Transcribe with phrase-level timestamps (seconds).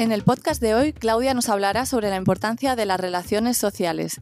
[0.00, 4.18] En el podcast de hoy, Claudia nos hablará sobre la importancia de las relaciones sociales.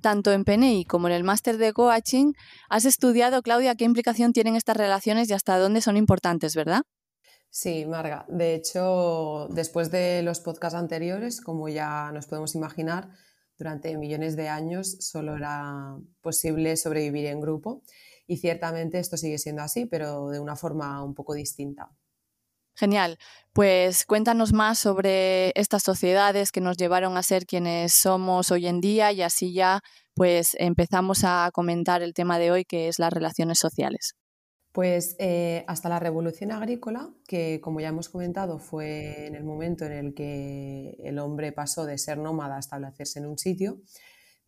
[0.00, 2.32] Tanto en PNI como en el máster de coaching,
[2.68, 6.82] has estudiado, Claudia, qué implicación tienen estas relaciones y hasta dónde son importantes, ¿verdad?
[7.48, 8.26] Sí, Marga.
[8.28, 13.08] De hecho, después de los podcasts anteriores, como ya nos podemos imaginar,
[13.56, 17.84] durante millones de años solo era posible sobrevivir en grupo
[18.26, 21.92] y ciertamente esto sigue siendo así, pero de una forma un poco distinta.
[22.76, 23.18] Genial.
[23.52, 28.80] Pues cuéntanos más sobre estas sociedades que nos llevaron a ser quienes somos hoy en
[28.80, 29.80] día y así ya
[30.14, 34.14] pues empezamos a comentar el tema de hoy que es las relaciones sociales.
[34.72, 39.84] Pues eh, hasta la revolución agrícola, que como ya hemos comentado fue en el momento
[39.84, 43.78] en el que el hombre pasó de ser nómada a establecerse en un sitio,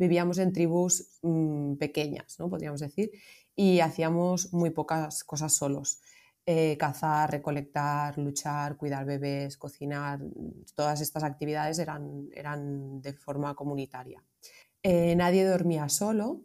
[0.01, 2.51] vivíamos en tribus mm, pequeñas, ¿no?
[2.51, 3.13] podríamos decir,
[3.55, 6.01] y hacíamos muy pocas cosas solos.
[6.49, 10.21] Eh, cazar, recolectar, luchar, cuidar bebés, cocinar,
[10.77, 14.23] todas estas actividades eran, eran de forma comunitaria.
[14.85, 16.43] Eh, nadie dormía solo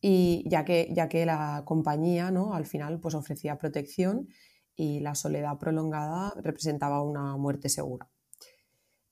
[0.00, 2.54] y ya que, ya que la compañía ¿no?
[2.54, 4.30] al final pues ofrecía protección
[4.74, 8.08] y la soledad prolongada representaba una muerte segura.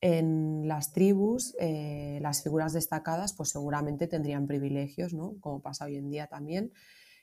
[0.01, 5.35] En las tribus, eh, las figuras destacadas pues seguramente tendrían privilegios, ¿no?
[5.41, 6.73] como pasa hoy en día también,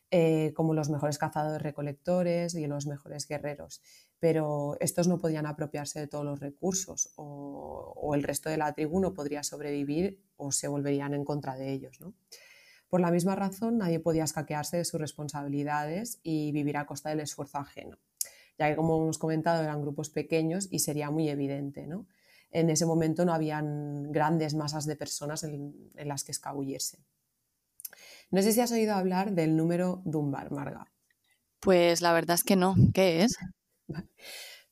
[0.09, 3.81] eh, como los mejores cazadores recolectores y los mejores guerreros.
[4.19, 9.01] Pero estos no podían apropiarse de todos los recursos o, el resto de la tribu
[9.01, 11.99] no podría sobrevivir o se volverían en contra de ellos.
[12.87, 17.19] Por la misma razón, nadie podía escaquearse de sus responsabilidades y vivir a costa del
[17.19, 17.97] esfuerzo ajeno,
[18.57, 21.85] ya que, como hemos comentado, eran grupos pequeños y sería muy evidente.
[22.51, 26.99] En ese momento no habían grandes masas de personas en las que escabullirse.
[28.29, 30.91] No sé si has oído hablar del número Dunbar, Marga.
[31.59, 32.75] Pues la verdad es que no.
[32.93, 33.37] ¿Qué es?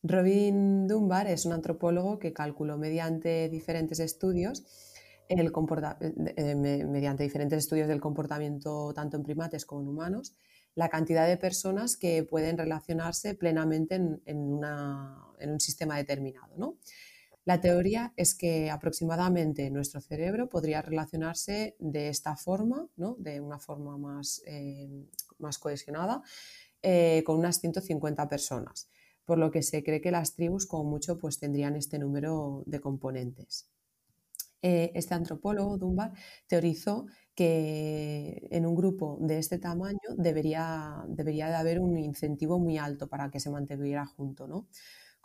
[0.04, 4.64] Robin Dunbar es un antropólogo que calculó mediante diferentes estudios
[5.28, 5.52] el
[6.38, 10.36] eh, mediante diferentes estudios del comportamiento tanto en primates como en humanos,
[10.76, 16.54] la cantidad de personas que pueden relacionarse plenamente en, en un sistema determinado.
[16.58, 16.78] ¿no?
[17.46, 23.16] La teoría es que aproximadamente nuestro cerebro podría relacionarse de esta forma, ¿no?
[23.20, 24.90] de una forma más, eh,
[25.38, 26.24] más cohesionada,
[26.82, 28.90] eh, con unas 150 personas,
[29.26, 32.80] por lo que se cree que las tribus como mucho pues, tendrían este número de
[32.82, 33.70] componentes.
[34.64, 36.14] Eh, este antropólogo, Dunbar,
[36.48, 42.80] teorizó que en un grupo de este tamaño debería, debería de haber un incentivo muy
[42.80, 44.68] alto para que se mantuviera junto, ¿no?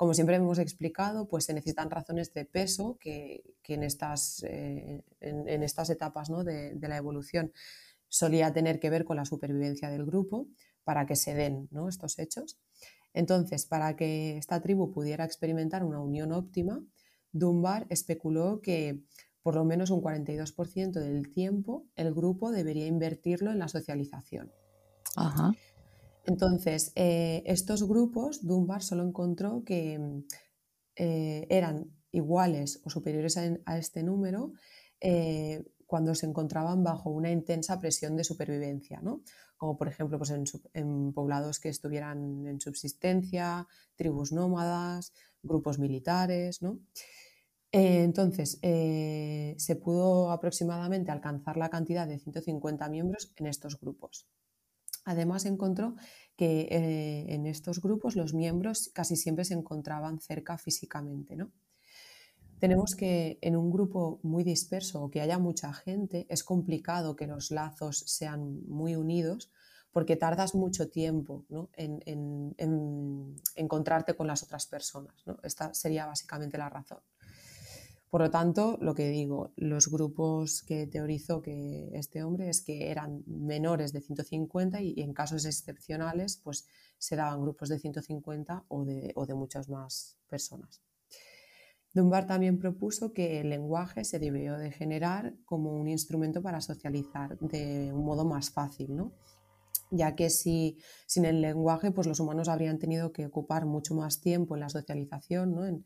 [0.01, 5.63] Como siempre hemos explicado, pues se necesitan razones de peso que, en, estas, eh, en,
[5.63, 7.53] estas, etapas de, la evolución
[8.09, 10.49] solía tener que ver con la supervivencia del grupo
[10.85, 12.59] para que se den estos hechos.
[13.13, 16.83] Entonces, para que esta tribu pudiera experimentar una unión óptima,
[17.31, 19.03] Dunbar especuló que
[19.43, 24.51] por lo menos un 42% del tiempo el grupo debería invertirlo en la socialización.
[25.15, 25.53] Ajá.
[26.31, 30.25] Entonces, eh, estos grupos, Dunbar solo encontró que mm,
[30.95, 34.53] eh, eran iguales o superiores a, este número
[35.01, 39.23] eh, cuando se encontraban bajo una intensa presión de supervivencia, ¿no?
[39.57, 40.31] como por ejemplo pues
[40.73, 43.67] en, poblados que estuvieran en subsistencia,
[43.97, 45.13] tribus nómadas,
[45.43, 46.63] grupos militares.
[46.63, 46.79] ¿no?
[47.73, 54.29] entonces, se pudo aproximadamente alcanzar la cantidad de 150 miembros en estos grupos.
[55.11, 55.97] Además, encontró
[56.37, 61.35] que eh, en estos grupos los miembros casi siempre se encontraban cerca físicamente.
[61.35, 61.51] ¿no?
[62.61, 67.27] Tenemos que en un grupo muy disperso o que haya mucha gente, es complicado que
[67.27, 69.51] los lazos sean muy unidos
[69.91, 72.55] porque tardas mucho tiempo en,
[73.57, 75.15] encontrarte con las otras personas.
[75.43, 77.01] Esta sería básicamente la razón.
[78.11, 82.91] Por lo tanto, lo que digo, los grupos que teorizó que este hombre es que
[82.91, 86.67] eran menores de 150 y, en casos excepcionales pues
[86.99, 90.83] se daban grupos de 150 o de, o de muchas más personas.
[91.95, 97.39] Dunbar también propuso que el lenguaje se debió de generar como un instrumento para socializar
[97.39, 99.13] de un modo más fácil, ¿no?
[99.91, 104.21] ya que si, sin el lenguaje pues los humanos habrían tenido que ocupar mucho más
[104.21, 105.67] tiempo en la socialización, ¿no?
[105.67, 105.85] en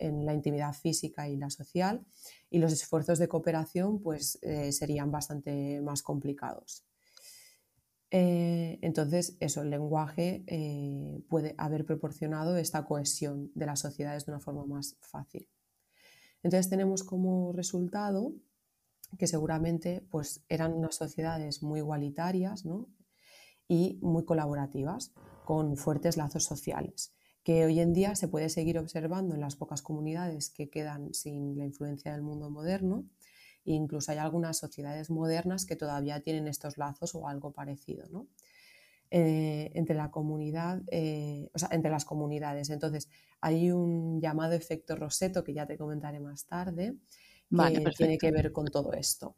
[0.00, 2.04] la intimidad física y la social,
[2.50, 6.84] y los esfuerzos de cooperación pues, eh, serían bastante más complicados.
[8.10, 14.32] Eh, entonces, eso, el lenguaje eh, puede haber proporcionado esta cohesión de las sociedades de
[14.32, 15.48] una forma más fácil.
[16.42, 18.32] Entonces tenemos como resultado
[19.18, 22.64] que seguramente pues, eran unas sociedades muy igualitarias
[23.66, 25.12] y muy colaborativas,
[25.44, 27.17] con fuertes lazos sociales
[27.48, 31.56] que hoy en día se puede seguir observando en las pocas comunidades que quedan sin
[31.56, 33.06] la influencia del mundo moderno.
[33.64, 38.26] E incluso hay algunas sociedades modernas que todavía tienen estos lazos o algo parecido.
[39.10, 42.68] Eh, entre la comunidad, eh, o sea, entre las comunidades.
[42.68, 43.08] Entonces,
[43.40, 46.96] hay un llamado efecto Roseto que ya te comentaré más tarde,
[47.50, 49.36] que tiene que ver con todo esto.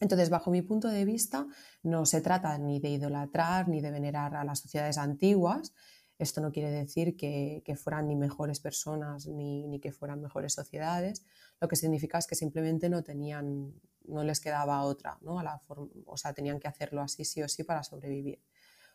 [0.00, 1.46] Entonces, bajo mi punto de vista,
[1.84, 5.72] no se trata ni de idolatrar ni de venerar a las sociedades antiguas,
[6.20, 11.24] esto no quiere decir que, fueran ni mejores personas ni, que fueran mejores sociedades.
[11.60, 13.72] Lo que significa es que simplemente no tenían,
[14.04, 15.38] no les quedaba otra, ¿no?
[15.38, 15.62] A la
[16.04, 18.42] o sea, tenían que hacerlo así sí o sí para sobrevivir.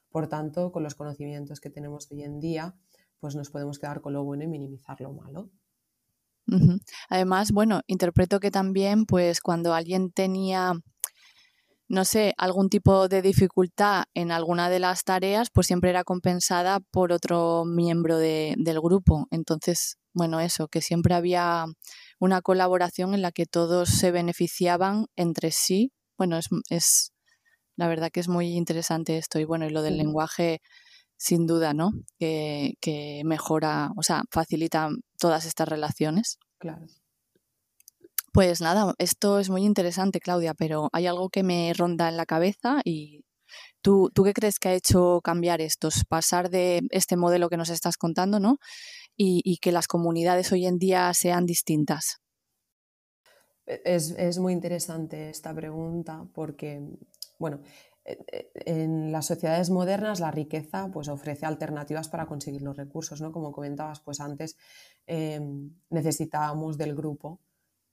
[0.10, 2.76] Por tanto, con los conocimientos que tenemos hoy en día,
[3.20, 5.50] pues nos podemos quedar con lo bueno y minimizar lo malo.
[7.10, 10.74] Además, bueno, interpreto que también, pues cuando alguien tenía
[11.88, 16.80] no sé, algún tipo de dificultad en alguna de las tareas, pues siempre era compensada
[16.80, 19.28] por otro miembro del grupo.
[19.32, 21.66] Entonces, bueno, eso, que siempre había
[22.20, 25.92] una colaboración en la que todos se beneficiaban entre sí.
[26.18, 27.12] Bueno, es, es
[27.76, 29.40] la verdad que es muy interesante esto.
[29.40, 30.62] Y bueno, y lo del lenguaje,
[31.18, 31.92] sin duda, ¿no?
[32.18, 34.90] Que, que mejora, o sea, facilita
[35.20, 36.40] todas estas relaciones.
[36.58, 36.88] Claro.
[38.36, 42.26] Pues nada, esto es muy interesante, Claudia, pero hay algo que me ronda en la
[42.26, 43.24] cabeza y
[43.82, 46.04] ¿tú, ¿tú qué crees que ha hecho cambiar estos?
[46.04, 48.58] Pasar de este modelo que nos estás contando, ¿no?
[49.16, 52.18] Y, que las comunidades hoy en día sean distintas.
[53.68, 56.82] E, es, muy interesante esta pregunta porque,
[57.40, 57.62] bueno,
[58.04, 63.22] e, e, en las sociedades modernas la riqueza pues, ofrece alternativas para conseguir los recursos,
[63.22, 63.32] ¿no?
[63.32, 64.58] Como comentabas, pues antes
[65.08, 67.40] em, necesitábamos del grupo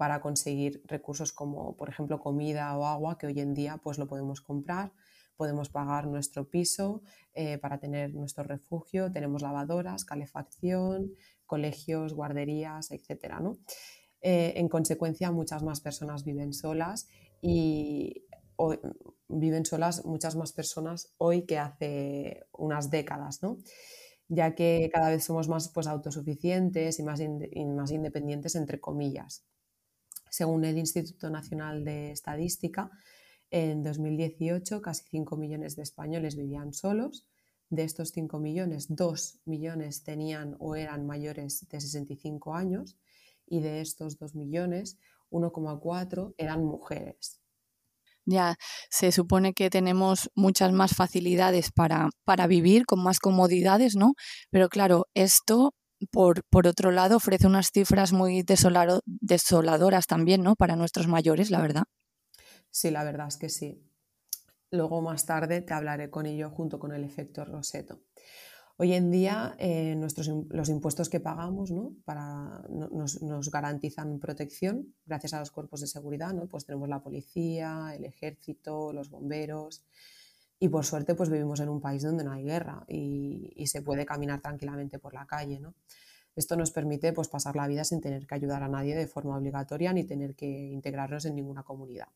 [0.03, 4.09] para conseguir recursos como, por ejemplo, comida o agua, que hoy en día pues lo
[4.09, 4.91] podemos comprar,
[5.37, 7.03] podemos pagar nuestro piso
[7.35, 11.13] eh, para tener nuestro refugio, tenemos lavadoras, calefacción,
[11.47, 13.11] colegios, guarderías, etc.
[14.21, 17.09] Eh, en consecuencia, muchas más personas viven solas
[17.41, 18.25] y
[19.29, 23.39] viven solas muchas más personas hoy que hace unas décadas,
[24.27, 29.45] ya que cada vez somos más pues, autosuficientes y más, y más independientes, entre comillas.
[30.33, 32.91] Según el Instituto Nacional de Estadística,
[33.51, 37.27] en 2018 casi 5 millones de españoles vivían solos.
[37.69, 42.97] De estos 5 millones, 2 millones tenían o eran mayores de 65 años
[43.47, 44.97] y de estos 2 millones,
[45.31, 47.43] 1,4 eran mujeres.
[48.25, 48.57] Ya,
[48.89, 54.15] se supone que tenemos muchas más facilidades para, para vivir, con más comodidades, ¿no?
[54.49, 55.75] Pero claro, esto
[56.07, 60.57] por, por, otro lado, ofrece unas cifras muy desoladoras también, ¿no?
[60.57, 61.85] Para nuestros mayores, la verdad.
[62.71, 63.83] Sí, la verdad es que sí.
[64.71, 68.01] Luego más tarde te hablaré con ello junto con el efecto Roseto.
[68.79, 71.95] Hoy en día eh, nuestros, los impuestos que pagamos ¿no?
[72.05, 76.33] Para, nos, nos, garantizan protección gracias a los cuerpos de seguridad.
[76.33, 76.47] ¿no?
[76.47, 79.85] Pues tenemos la policía, el ejército, los bomberos.
[80.63, 84.07] Y por suerte, pues vivimos en un país donde no hay guerra y, se puede
[84.07, 85.75] caminar tranquilamente por la calle, ¿no?
[86.37, 89.37] Esto nos permite pues, pasar la vida sin tener que ayudar a nadie de forma
[89.37, 92.07] obligatoria ni tener que integrarnos en ninguna comunidad.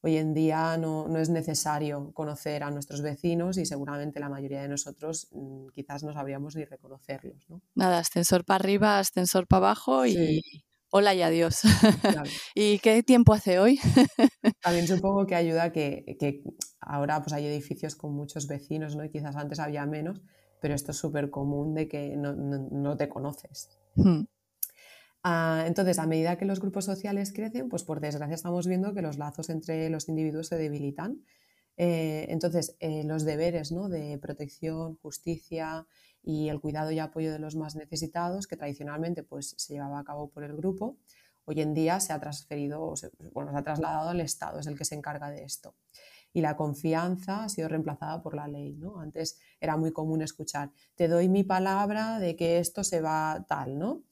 [0.00, 4.68] Hoy en día no, es necesario conocer a nuestros vecinos y seguramente la mayoría de
[4.68, 7.50] nosotros mm, quizás no sabríamos ni reconocerlos.
[7.50, 7.62] ¿no?
[7.74, 10.40] Nada, ascensor para arriba, ascensor para abajo y,
[10.90, 11.60] hola y adiós.
[12.54, 13.78] ¿Y qué tiempo hace hoy?
[14.62, 16.42] También supongo que ayuda que, que,
[16.80, 19.04] ahora pues hay edificios con muchos vecinos, ¿no?
[19.04, 20.20] Y quizás antes había menos,
[20.60, 23.70] pero esto es súper común de que no, no, te conoces.
[23.94, 24.22] Hmm.
[25.22, 29.02] Ah, entonces, a medida que los grupos sociales crecen, pues por desgracia estamos viendo que
[29.02, 31.24] los lazos entre los individuos se debilitan.
[31.76, 33.88] Eh, entonces, eh, los deberes ¿no?
[33.88, 35.86] de protección, justicia,
[36.26, 40.04] y el cuidado y apoyo de los más necesitados, que tradicionalmente pues, se llevaba a
[40.04, 40.98] cabo por el grupo,
[41.44, 42.94] hoy en día se ha transferido,
[43.32, 45.76] bueno, se ha trasladado al Estado, es el que se encarga de esto.
[46.32, 48.74] Y la confianza ha sido reemplazada por la ley.
[48.74, 48.98] ¿no?
[48.98, 53.78] Antes era muy común escuchar, te doy mi palabra de que esto se va tal,
[53.78, 54.02] ¿no?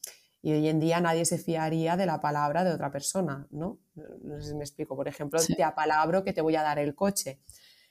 [0.40, 3.80] Y hoy en día nadie se fiaría de la palabra de otra persona, ¿no?
[4.22, 4.94] No sé si me explico.
[4.94, 7.40] Por ejemplo, te apalabro que te voy a dar el coche.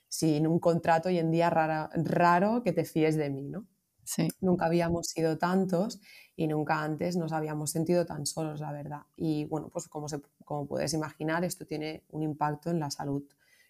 [0.07, 3.65] Sin un contrato hoy en día raro que te fíes de mí, ¿no?
[4.41, 5.99] Nunca habíamos sido tantos
[6.35, 9.01] y nunca antes nos habíamos sentido tan solos, la verdad.
[9.15, 10.07] Y bueno, pues como,
[10.45, 13.23] como puedes imaginar, esto tiene un impacto en la salud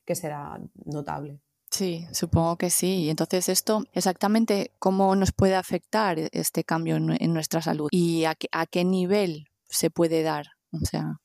[0.06, 1.40] que será notable.
[1.74, 3.06] Sí, supongo que sí.
[3.06, 8.36] Y entonces esto, exactamente cómo nos puede afectar este cambio en, nuestra salud y a
[8.36, 11.20] qué, nivel se puede dar, o sea,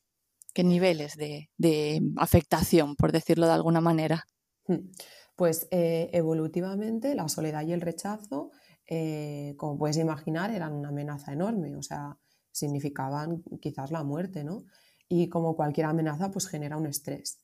[0.55, 4.25] qué niveles de, afectación, por decirlo de alguna manera.
[4.65, 4.89] Hmm.
[5.35, 8.49] Pues eh, evolutivamente la soledad y el rechazo,
[8.91, 12.17] eh, como puedes imaginar, eran una amenaza enorme, o sea,
[12.51, 14.65] significaban quizás la muerte, ¿no?
[15.07, 17.37] Y como cualquier amenaza, pues genera un estrés.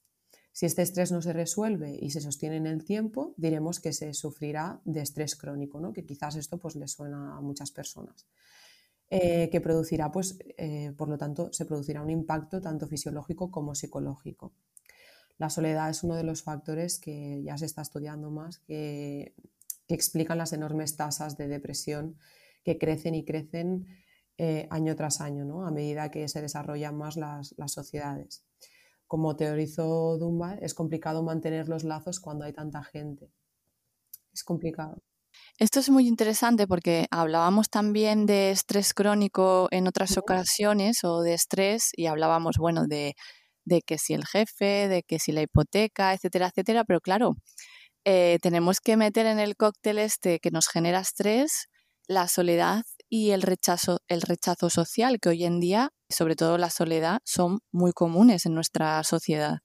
[0.51, 4.13] Si este estrés no se resuelve y se sostiene en el tiempo, diremos que se
[4.13, 5.93] sufrirá de estrés crónico, ¿no?
[5.93, 8.25] que quizás esto pues, le suena a muchas personas.
[9.09, 13.75] Eh, que producirá, pues, eh, por lo tanto, se producirá un impacto tanto fisiológico como
[13.75, 14.53] psicológico.
[15.37, 19.35] La soledad es uno de los factores que ya se está estudiando más, que,
[19.93, 22.17] explican las enormes tasas de depresión
[22.63, 23.85] que crecen y crecen
[24.37, 25.65] eh, año tras año, ¿no?
[25.65, 28.43] a medida que se desarrollan más las, las sociedades
[29.07, 33.31] como teorizó Dunbar, es complicado mantener los lazos cuando hay tanta gente.
[34.33, 35.01] Es complicado.
[35.57, 41.33] Esto es muy interesante porque hablábamos también de estrés crónico en otras ocasiones o de
[41.33, 43.15] estrés y hablábamos, bueno, de,
[43.85, 47.35] que si el jefe, de que si la hipoteca, etcétera, etcétera, pero claro,
[48.05, 51.67] eh, tenemos que meter en el cóctel este que nos genera estrés
[52.07, 56.69] la soledad y el rechazo, el rechazo social, que hoy en día, sobre todo la
[56.69, 59.59] soledad, son muy comunes en nuestra sociedad.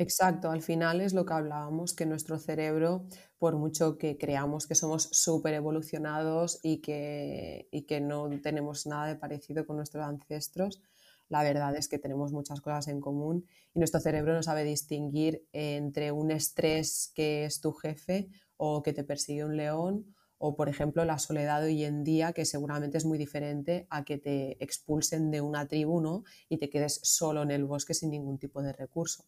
[0.00, 4.76] Exacto, al final es lo que hablábamos, que nuestro cerebro, por mucho que creamos que
[4.76, 10.80] somos súper evolucionados y que, y que no tenemos nada de parecido con nuestros ancestros,
[11.28, 15.46] la verdad es que tenemos muchas cosas en común y nuestro cerebro no sabe distinguir
[15.52, 20.68] entre un estrés que es tu jefe o que te persigue un león o por
[20.68, 25.30] ejemplo la soledad hoy en día, que seguramente es muy diferente a que te expulsen
[25.30, 26.24] de una tribu ¿no?
[26.48, 29.24] y te quedes solo en el bosque sin ningún tipo de recurso.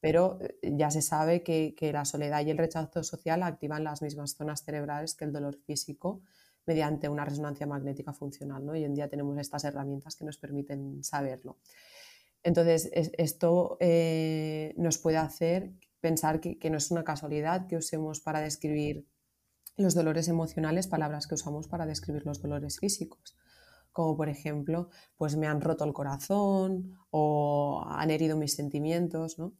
[0.00, 4.36] Pero eh, ya se sabe que, la soledad y el rechazo social activan las mismas
[4.36, 6.22] zonas cerebrales que el dolor físico
[6.66, 8.64] mediante una resonancia magnética funcional.
[8.64, 8.72] ¿no?
[8.72, 11.58] Hoy en día tenemos estas herramientas que nos permiten saberlo.
[12.42, 18.20] Entonces, esto eh, nos puede hacer pensar que, que no es una casualidad que usemos
[18.20, 19.06] para describir
[19.76, 23.36] los dolores emocionales, palabras que usamos para describir los dolores físicos,
[23.92, 29.38] como por ejemplo, pues me han roto el corazón o han herido mis sentimientos.
[29.38, 29.54] ¿no?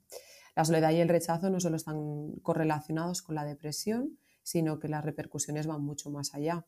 [0.55, 5.05] La soledad y el rechazo no solo están correlacionados con la depresión, sino que las
[5.05, 6.65] repercusiones van mucho más allá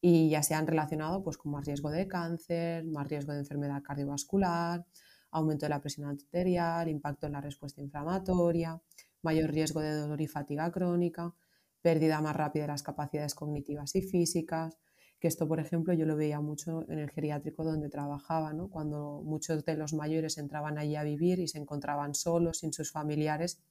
[0.00, 3.84] y ya se han relacionado pues, con más riesgo de cáncer, más riesgo de enfermedad
[3.84, 4.84] cardiovascular,
[5.30, 8.82] aumento de la presión arterial, impacto en la respuesta inflamatoria,
[9.22, 11.32] mayor riesgo de dolor y fatiga crónica,
[11.80, 14.76] pérdida más rápida de las capacidades cognitivas y físicas,
[15.20, 18.68] que esto, por ejemplo, yo lo veía mucho en el geriátrico donde trabajaba, ¿no?
[18.68, 22.90] cuando muchos de los mayores entraban allí a vivir y se encontraban solos, sin sus
[22.90, 23.62] familiares,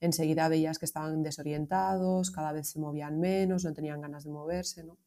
[0.00, 4.84] enseguida veías que estaban desorientados, cada vez se movían menos, no tenían ganas de moverse.
[4.84, 4.98] ¿no?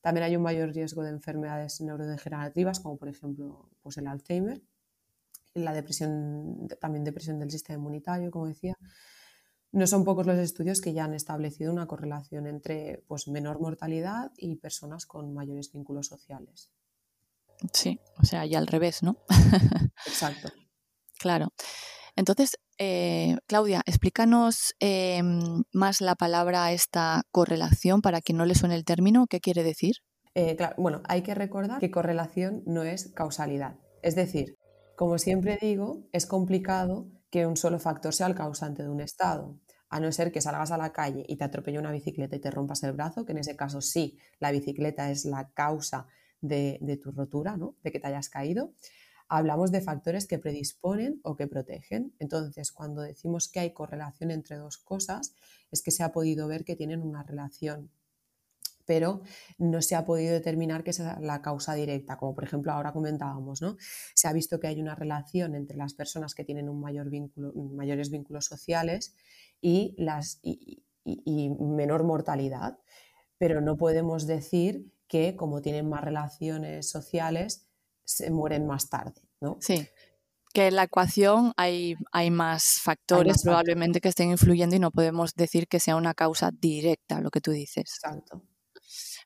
[0.00, 4.62] También hay un mayor riesgo de enfermedades neurodegenerativas, como por ejemplo pues el Alzheimer,
[5.54, 8.76] la depresión, también depresión del sistema inmunitario, como decía,
[9.74, 14.30] no son pocos los estudios que ya han establecido una correlación entre pues, menor mortalidad
[14.36, 16.70] y personas con mayores vínculos sociales.
[17.72, 19.16] Sí, o sea, ya al revés, ¿no?
[20.06, 20.52] Exacto.
[21.18, 21.52] claro.
[22.14, 28.74] Entonces, eh, Claudia, explícanos em, más la palabra esta correlación para que no le suene
[28.74, 29.26] el término.
[29.28, 29.96] ¿Qué quiere decir?
[30.34, 33.76] Eh, bueno, hay que recordar que correlación no es causalidad.
[34.02, 34.56] Es decir,
[34.96, 39.58] como siempre digo, es complicado que un solo factor sea el causante de un estado
[39.88, 42.50] a no ser que salgas a la calle y te atropelle una bicicleta y te
[42.50, 46.08] rompas el brazo, que en ese caso sí, la bicicleta es la causa
[46.40, 47.76] de, tu rotura, ¿no?
[47.82, 48.72] de que te hayas caído.
[49.28, 52.14] Hablamos de factores que predisponen o que protegen.
[52.18, 55.34] Entonces, cuando decimos que hay correlación entre dos cosas,
[55.70, 57.90] es que se ha podido ver que tienen una relación
[58.86, 59.22] pero
[59.58, 63.62] no se ha podido determinar que sea la causa directa, como por ejemplo ahora comentábamos,
[63.62, 63.76] ¿no?
[64.14, 67.52] Se ha visto que hay una relación entre las personas que tienen un mayor vínculo,
[67.54, 69.14] mayores vínculos sociales
[69.60, 72.78] y, las, y, menor mortalidad.
[73.38, 77.66] Pero no podemos decir que como tienen más relaciones sociales,
[78.04, 79.20] se mueren más tarde.
[79.40, 79.58] ¿no?
[79.60, 79.88] Sí,
[80.54, 85.34] que en la ecuación hay, hay más factores probablemente que estén influyendo y no podemos
[85.34, 87.84] decir que sea una causa directa, lo que tú dices.
[88.02, 88.42] Exacto.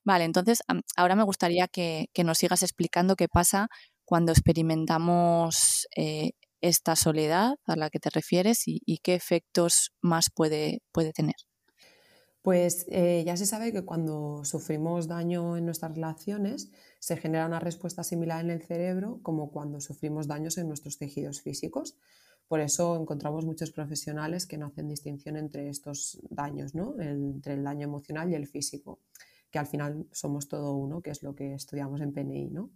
[0.05, 0.63] Vale, entonces
[0.97, 3.69] ahora me gustaría que, nos sigas explicando qué pasa
[4.07, 6.31] cuando experimentamos eh,
[6.63, 11.37] esta soledad a la que te refieres y, qué efectos más puede, puede tener.
[12.41, 17.61] Pues eh, ya se sabe que cuando sufrimos daño en nuestras relaciones se genera una
[17.61, 21.97] respuesta similar en el cerebro como cuando sufrimos daños en nuestros tejidos físicos.
[22.49, 26.99] Por eso encontramos muchos profesionales que no hacen distinción entre estos daños, ¿no?
[26.99, 29.01] entre el daño emocional y el físico,
[29.51, 32.51] que al final somos todo uno, que es lo que estudiamos en PNI.
[32.51, 32.71] ¿no?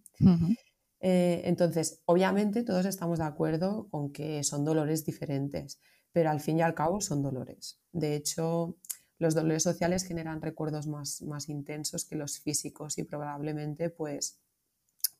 [1.00, 5.80] Eh, entonces, obviamente todos estamos de acuerdo con que son dolores diferentes,
[6.12, 7.80] pero al fin y al cabo son dolores.
[7.92, 8.76] De hecho,
[9.22, 14.40] los dolores sociales generan recuerdos más, más intensos que los físicos y probablemente pues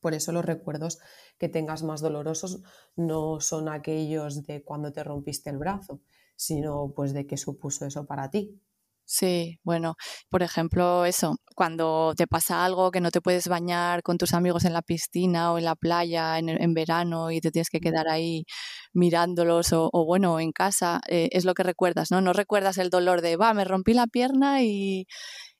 [0.01, 0.99] por eso los recuerdos
[1.39, 2.61] que tengas más dolorosos
[2.97, 6.01] no son aquellos de cuando te rompiste el brazo,
[6.35, 8.59] sino pues de qué supuso eso para ti.
[9.05, 9.95] Sí, bueno,
[10.29, 14.63] por ejemplo, eso, cuando te pasa algo que no te puedes bañar con tus amigos
[14.65, 18.45] en la piscina o en la playa en, verano y te tienes que quedar ahí
[18.93, 22.21] mirándolos o, bueno, en casa, eh, es lo que recuerdas, ¿no?
[22.21, 25.05] No recuerdas el dolor de, va, me rompí la pierna y,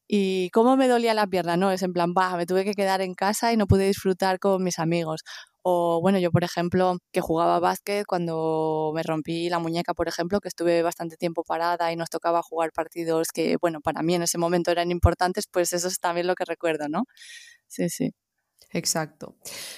[0.08, 1.72] y cómo me dolía la pierna, ¿no?
[1.72, 4.64] Es en plan, va, me tuve que quedar en casa y no pude disfrutar con
[4.64, 5.22] mis amigos.
[5.64, 10.40] O bueno, yo por ejemplo, que jugaba básquet cuando me rompí la muñeca, por ejemplo,
[10.42, 14.24] que estuve bastante tiempo parada y nos tocaba jugar partidos que, bueno, para mí en
[14.24, 17.04] ese momento eran importantes, pues eso es también lo que recuerdo, ¿no?
[17.68, 18.12] Sí, sí.
[18.74, 19.36] Exacto.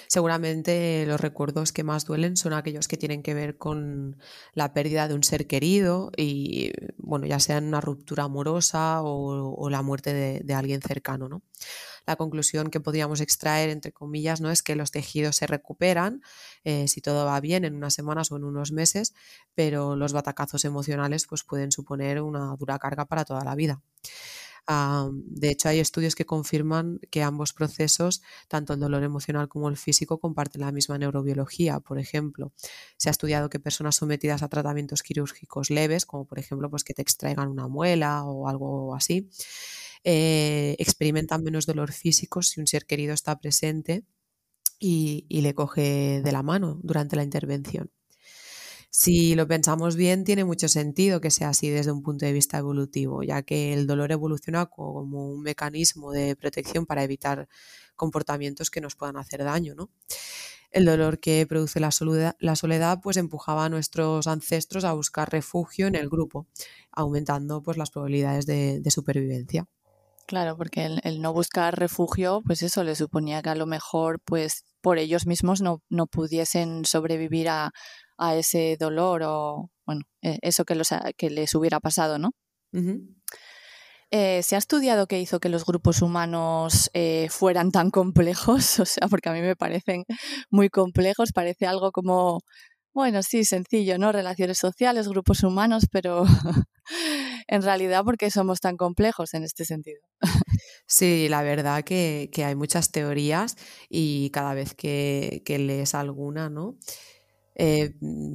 [0.08, 4.16] Seguramente los recuerdos que más duelen son aquellos que tienen que ver con
[4.54, 9.68] la pérdida de un ser querido y, bueno, ya sea en una ruptura amorosa o,
[9.68, 11.42] la muerte de, alguien cercano, ¿no?
[12.06, 14.50] La conclusión que podríamos extraer, entre comillas, ¿no?
[14.50, 16.22] es que los tejidos se recuperan
[16.64, 19.12] eh, si todo va bien en unas semanas o en unos meses,
[19.54, 23.82] pero los batacazos emocionales pues, pueden suponer una dura carga para toda la vida
[24.68, 29.76] de hecho, hay estudios que confirman que ambos procesos, tanto el dolor emocional como el
[29.76, 31.80] físico, comparten la misma neurobiología.
[31.80, 32.52] Por ejemplo,
[32.96, 36.94] se ha estudiado que personas sometidas a tratamientos quirúrgicos leves, como por ejemplo pues que
[36.94, 39.28] te extraigan una muela o algo así,
[40.04, 44.04] eh, experimentan menos dolor físico si un ser querido está presente
[44.80, 47.90] y le coge de la mano durante la intervención.
[48.98, 52.56] Si lo pensamos bien, tiene mucho sentido que sea así desde un punto de vista
[52.56, 57.46] evolutivo, ya que el dolor evoluciona como un mecanismo de protección para evitar
[57.94, 59.74] comportamientos que nos puedan hacer daño.
[59.74, 59.90] ¿no?
[60.70, 65.94] El dolor que produce la soledad, pues empujaba a nuestros ancestros a buscar refugio en
[65.94, 66.46] el grupo,
[66.90, 69.66] aumentando pues, las probabilidades de, supervivencia.
[70.26, 74.64] Claro, porque el, no buscar refugio, pues eso le suponía que a lo mejor, pues
[74.80, 77.72] por ellos mismos no, no pudiesen sobrevivir a,
[78.18, 82.32] a ese dolor o, bueno, e, eso que, los, que les hubiera pasado, ¿no?
[84.10, 88.78] Eh, ¿Se ha estudiado qué hizo que los grupos humanos eh, fueran tan complejos?
[88.80, 90.04] O sea, porque a mí me parecen
[90.50, 92.40] muy complejos, parece algo como,
[92.94, 94.12] bueno, sí, sencillo, ¿no?
[94.12, 96.24] Relaciones sociales, grupos humanos, pero
[97.48, 100.00] en realidad, ¿por qué somos tan complejos en este sentido?
[100.86, 103.56] Sí, la verdad que, hay muchas teorías
[103.88, 106.76] y cada vez que, que lees alguna, ¿no?
[107.58, 107.94] Eh,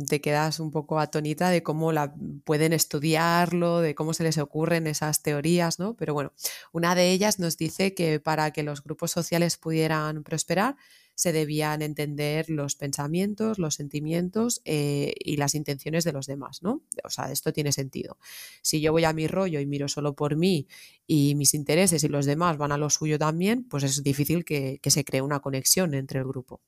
[0.09, 4.87] te quedas un poco atonita de cómo la, pueden estudiarlo, de cómo se les ocurren
[4.87, 5.95] esas teorías, ¿no?
[5.95, 6.33] Pero bueno,
[6.71, 10.75] una de ellas nos dice que para que los grupos sociales pudieran prosperar,
[11.13, 16.81] se debían entender los pensamientos, los sentimientos eh, y las intenciones de los demás, ¿no?
[17.03, 18.17] O sea, esto tiene sentido.
[18.63, 20.67] Si yo voy a mi rollo y miro solo por mí
[21.05, 24.79] y mis intereses y los demás van a lo suyo también, pues es difícil que
[24.83, 26.61] se cree una conexión entre el grupo.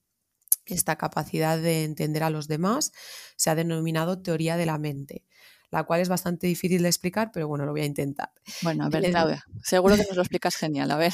[0.65, 2.91] Esta capacidad de entender a los demás
[3.36, 5.26] se ha denominado teoría de la mente,
[5.71, 8.32] la cual es bastante difícil de explicar, pero bueno, lo voy a intentar.
[8.62, 11.13] Bueno, a ver, seguro que nos lo explicas genial, a ver.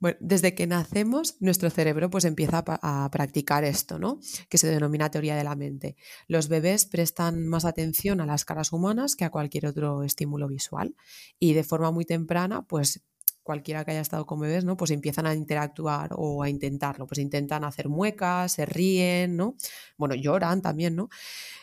[0.00, 4.18] Bueno, desde que nacemos, nuestro cerebro pues empieza a, practicar esto, ¿no?
[4.48, 5.94] Que se denomina teoría de la mente.
[6.26, 10.96] Los bebés prestan más atención a las caras humanas que a cualquier otro estímulo visual
[11.38, 13.02] y de forma muy temprana, pues
[13.42, 14.76] cualquiera que haya estado con bebés, ¿no?
[14.76, 19.56] Pues empiezan a interactuar o a intentarlo, pues intentan hacer muecas, se ríen, ¿no?
[19.96, 21.08] Bueno, lloran también, ¿no?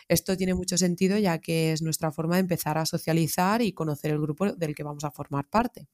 [0.08, 4.12] Esto tiene mucho sentido ya que es nuestra forma de empezar a socializar y conocer
[4.12, 5.88] el grupo del que vamos a formar parte.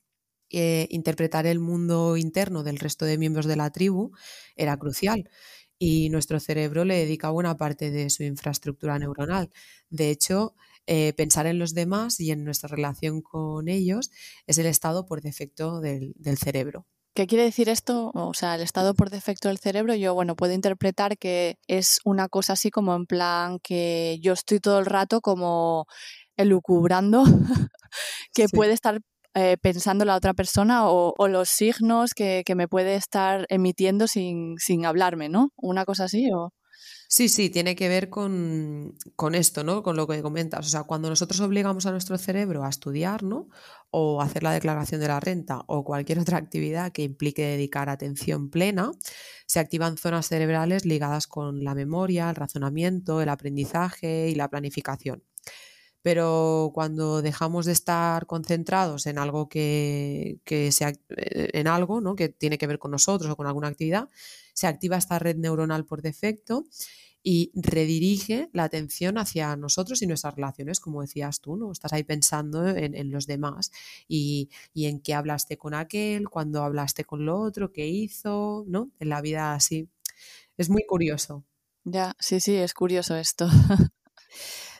[0.51, 4.12] Eh, interpretar el mundo interno del resto de miembros de la tribu
[4.57, 5.29] era crucial
[5.79, 9.51] y nuestro cerebro le dedica buena parte de su infraestructura neuronal.
[9.90, 10.55] De hecho,
[10.87, 14.11] eh, pensar en los demás y en nuestra relación con ellos
[14.47, 16.87] es el estado por defecto del, cerebro.
[17.14, 18.11] ¿Qué quiere decir esto?
[18.14, 22.29] O sea, el estado por defecto del cerebro, yo, bueno, puedo interpretar que es una
[22.29, 25.87] cosa así como en plan que yo estoy todo el rato como
[26.37, 27.23] elucubrando
[28.35, 29.01] que puede estar
[29.35, 34.85] eh, pensando la otra persona o, los signos que, me puede estar emitiendo sin, sin
[34.85, 35.51] hablarme, ¿no?
[35.57, 36.53] Una cosa así o...
[37.09, 38.97] Sí, sí, tiene que ver con,
[39.35, 39.83] esto, ¿no?
[39.83, 40.67] Con lo que comentas.
[40.67, 43.49] O sea, cuando nosotros obligamos a nuestro cerebro a estudiar, ¿no?
[43.90, 48.51] O hacer la declaración de la renta o cualquier otra actividad que implique dedicar atención
[48.51, 48.90] plena,
[49.47, 55.23] se activan zonas cerebrales ligadas con la memoria, el razonamiento, el aprendizaje y la planificación
[56.05, 60.38] pero cuando dejamos de estar concentrados en algo que,
[60.71, 62.14] sea, eh, en algo ¿no?
[62.14, 64.11] que tiene que ver con nosotros o con alguna actividad,
[64.55, 66.64] se activa esta red neuronal por defecto
[67.27, 71.73] y redirige la atención hacia nosotros y nuestras relaciones, como decías tú, ¿no?
[71.73, 73.73] Estás ahí pensando en, los demás
[74.07, 78.90] y, y, en qué hablaste con aquel, cuando hablaste con lo otro, qué hizo, ¿no?
[79.01, 79.88] En la vida así.
[80.59, 81.45] Es muy curioso.
[81.85, 83.49] Ya, sí, sí, es curioso esto.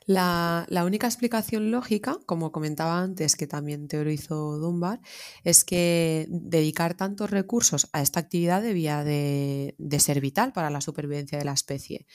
[0.07, 5.01] La, única explicación lógica, como comentaba antes, que también teorizó Dunbar,
[5.45, 11.39] es que dedicar tantos recursos a esta actividad debía de, ser vital para la supervivencia
[11.39, 12.07] de la especie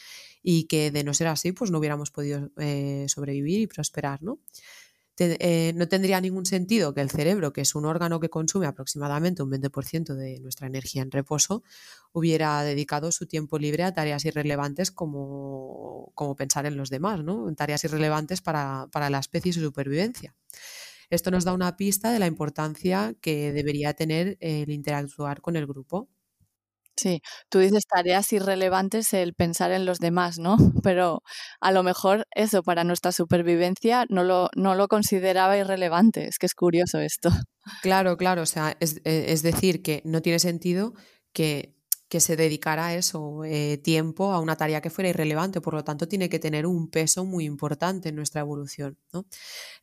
[0.44, 4.40] y que de no ser así, pues no hubiéramos podido eh, sobrevivir y prosperar, ¿no?
[5.20, 9.44] Eh, no tendría ningún sentido que el cerebro, que es un órgano que consume aproximadamente
[9.44, 11.64] un 20% de nuestra energía en reposo,
[12.14, 17.50] hubiera dedicado su tiempo libre a tareas irrelevantes como, como pensar en los demás, ¿no?
[17.56, 20.36] tareas irrelevantes para, para la especie y su supervivencia.
[21.10, 25.66] Esto nos da una pista de la importancia que debería tener el interactuar con el
[25.66, 26.10] grupo.
[26.98, 30.58] Sí, tú dices tareas irrelevantes el pensar en los demás, ¿no?
[30.84, 31.24] Pero
[31.62, 36.28] a lo mejor eso para nuestra supervivencia no lo, no lo consideraba irrelevante.
[36.28, 37.30] Es que es curioso esto.
[37.82, 38.42] Claro, claro.
[38.42, 40.94] O sea, es, e, decir, que no tiene sentido
[41.32, 41.79] que,
[42.20, 45.62] se dedicara a eso eh, tiempo a una tarea que fuera irrelevante.
[45.62, 48.98] Por lo tanto, tiene que tener un peso muy importante en nuestra evolución.
[49.14, 49.28] ¿no?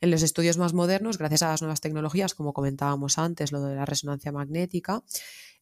[0.01, 3.75] En los estudios más modernos, gracias a las nuevas tecnologías, como comentábamos antes, lo de
[3.75, 5.03] la resonancia magnética,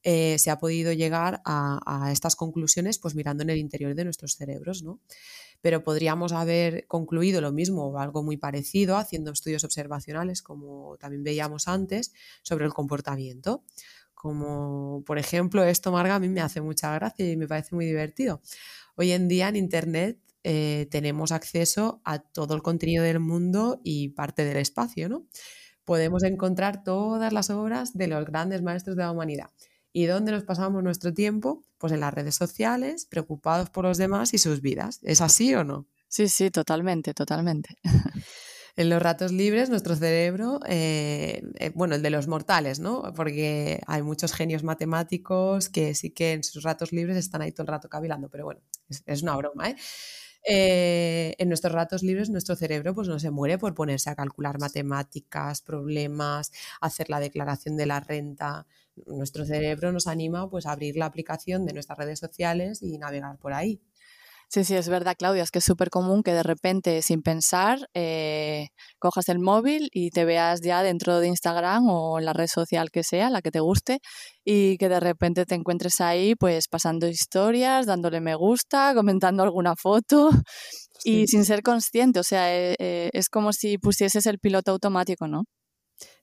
[0.07, 4.33] eh, se ha podido llegar a, estas conclusiones pues mirando en el interior de nuestros
[4.33, 4.99] cerebros, ¿no?
[5.61, 11.23] Pero podríamos haber concluido lo mismo o algo muy parecido haciendo estudios observacionales, como también
[11.23, 13.63] veíamos antes, sobre el comportamiento.
[14.15, 17.85] Como, por ejemplo, esto, Marga, a mí me hace mucha gracia y me parece muy
[17.85, 18.41] divertido.
[18.95, 24.09] Hoy en día en Internet eh, tenemos acceso a todo el contenido del mundo y
[24.09, 25.27] parte del espacio, ¿no?
[25.83, 29.51] Podemos encontrar todas las obras de los grandes maestros de la humanidad
[29.97, 31.63] ¿Y dónde nos pasamos nuestro tiempo?
[31.77, 34.99] Pues en las redes sociales, preocupados por los demás y sus vidas.
[35.03, 35.87] ¿Es así o no?
[36.09, 37.77] Sí, sí, totalmente, totalmente.
[38.77, 43.13] En los ratos libres, nuestro cerebro, eh, eh, bueno, el de los mortales, ¿no?
[43.15, 47.63] Porque hay muchos genios matemáticos que sí que en sus ratos libres están ahí todo
[47.63, 48.59] el rato cavilando, pero bueno,
[49.05, 49.75] es, una broma, ¿eh?
[50.47, 51.35] ¿eh?
[51.37, 55.61] en nuestros ratos libres nuestro cerebro pues no se muere por ponerse a calcular matemáticas,
[55.61, 58.67] problemas, hacer la declaración de la renta,
[59.05, 63.37] nuestro cerebro nos anima pues a abrir la aplicación de nuestras redes sociales y navegar
[63.37, 63.81] por ahí.
[64.49, 67.87] Sí, sí, es verdad, Claudia, es que es súper común que de repente, sin pensar,
[67.93, 68.67] eh,
[68.99, 72.91] cojas el móvil y te veas ya dentro de Instagram o en la red social
[72.91, 73.99] que sea, la que te guste,
[74.43, 79.75] y que de repente te encuentres ahí, pues pasando historias, dándole me gusta, comentando alguna
[79.75, 80.29] foto
[81.03, 82.19] y sin ser consciente.
[82.19, 85.43] O sea, eh, eh, es como si pusieses el piloto automático, ¿no?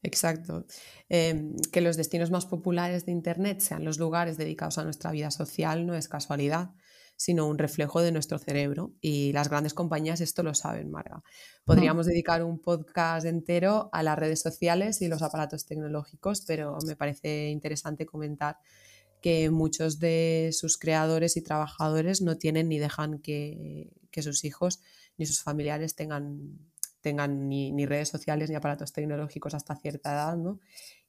[0.02, 0.66] Exacto.
[1.08, 5.30] Em, que los destinos más populares de Internet sean los lugares dedicados a nuestra vida
[5.30, 6.70] social no es casualidad,
[7.16, 8.92] sino un reflejo de nuestro cerebro.
[9.00, 11.22] Y las grandes compañías esto lo saben, Marga.
[11.64, 16.96] Podríamos dedicar un podcast entero a las redes sociales y los aparatos tecnológicos, pero me
[16.96, 18.58] parece interesante comentar
[19.20, 24.80] que muchos de sus creadores y trabajadores no tienen ni dejan que, que sus hijos
[25.16, 26.58] ni sus familiares tengan
[27.02, 30.60] tengan ni, redes sociales ni aparatos tecnológicos hasta cierta edad, ¿no?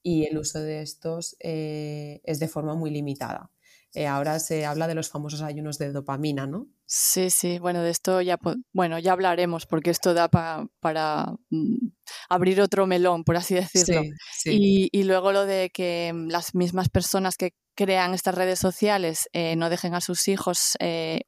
[0.01, 3.51] Y el uso de estos eh, es de forma muy limitada.
[3.95, 6.67] Eh, ahora se habla de los famosos ayunos de dopamina, ¿no?
[6.85, 8.39] Sí, sí, bueno, de esto ya,
[8.71, 11.89] bueno, ya hablaremos porque esto da para mm,
[12.29, 14.01] abrir otro melón, por así decirlo.
[14.45, 19.29] Y, y, luego lo de que mm, las mismas personas que crean estas redes sociales
[19.31, 20.75] eh, no dejen a sus hijos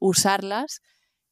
[0.00, 0.80] usarlas,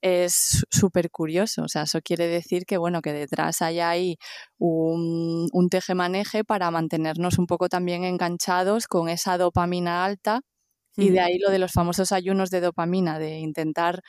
[0.03, 1.62] es súper curioso.
[1.64, 4.18] O sea, eso quiere decir que, bueno, que detrás hay ahí
[4.59, 10.42] un, un teje-maneje para mantenernos un poco también enganchados con esa dopamina alta
[10.97, 14.03] y de ahí lo de los famosos ayunos de dopamina, de intentar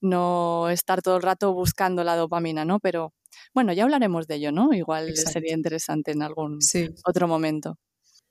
[0.00, 2.80] no estar todo el rato buscando la dopamina, ¿no?
[2.80, 3.12] Pero
[3.54, 4.72] bueno, ya hablaremos de ello, ¿no?
[4.74, 6.58] Igual sería interesante en algún
[7.04, 7.78] otro momento.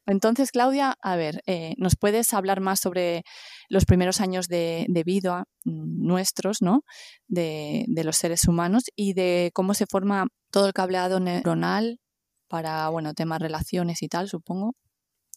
[0.08, 3.24] Entonces, Claudia, a ver, eh, ¿nos puedes hablar más sobre
[3.70, 6.84] los primeros años de, vida mm, nuestros, ¿no?
[7.28, 12.00] De, los seres humanos y de cómo se forma todo el cableado neuronal
[12.48, 14.76] para, bueno, temas relaciones y tal, supongo.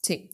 [0.03, 0.31] Sí.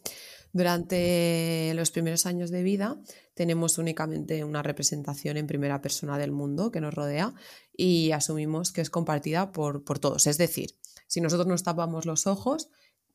[0.52, 2.98] Durante los primeros años de vida
[3.34, 7.34] tenemos únicamente una representación en primera persona del mundo que nos rodea
[7.76, 10.26] y asumimos que es compartida por, por todos.
[10.26, 10.70] Es decir,
[11.06, 12.68] si nosotros nos tapamos los ojos,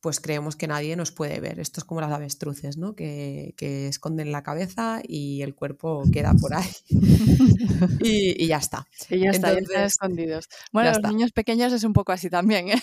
[0.06, 1.58] pues creemos que nadie nos puede ver.
[1.58, 2.94] Esto es como las avestruces, ¿no?
[2.94, 6.70] Que, esconden la cabeza y el cuerpo queda por ahí.
[8.04, 8.86] y, ya está.
[9.10, 10.48] Y ya está, están escondidos.
[10.70, 12.68] Bueno, los niños pequeños es un poco así también.
[12.68, 12.80] ¿eh?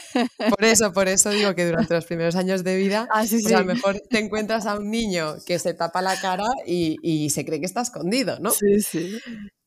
[0.49, 3.59] Por eso, por eso digo que durante los primeros años de vida, ah, pues a
[3.61, 7.61] lo mejor te encuentras a un niño que se tapa la cara y, se cree
[7.61, 8.51] que está escondido, ¿no?
[8.51, 9.17] Sí, sí.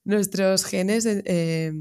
[0.05, 1.07] Nuestros genes.
[1.07, 1.73] Eh,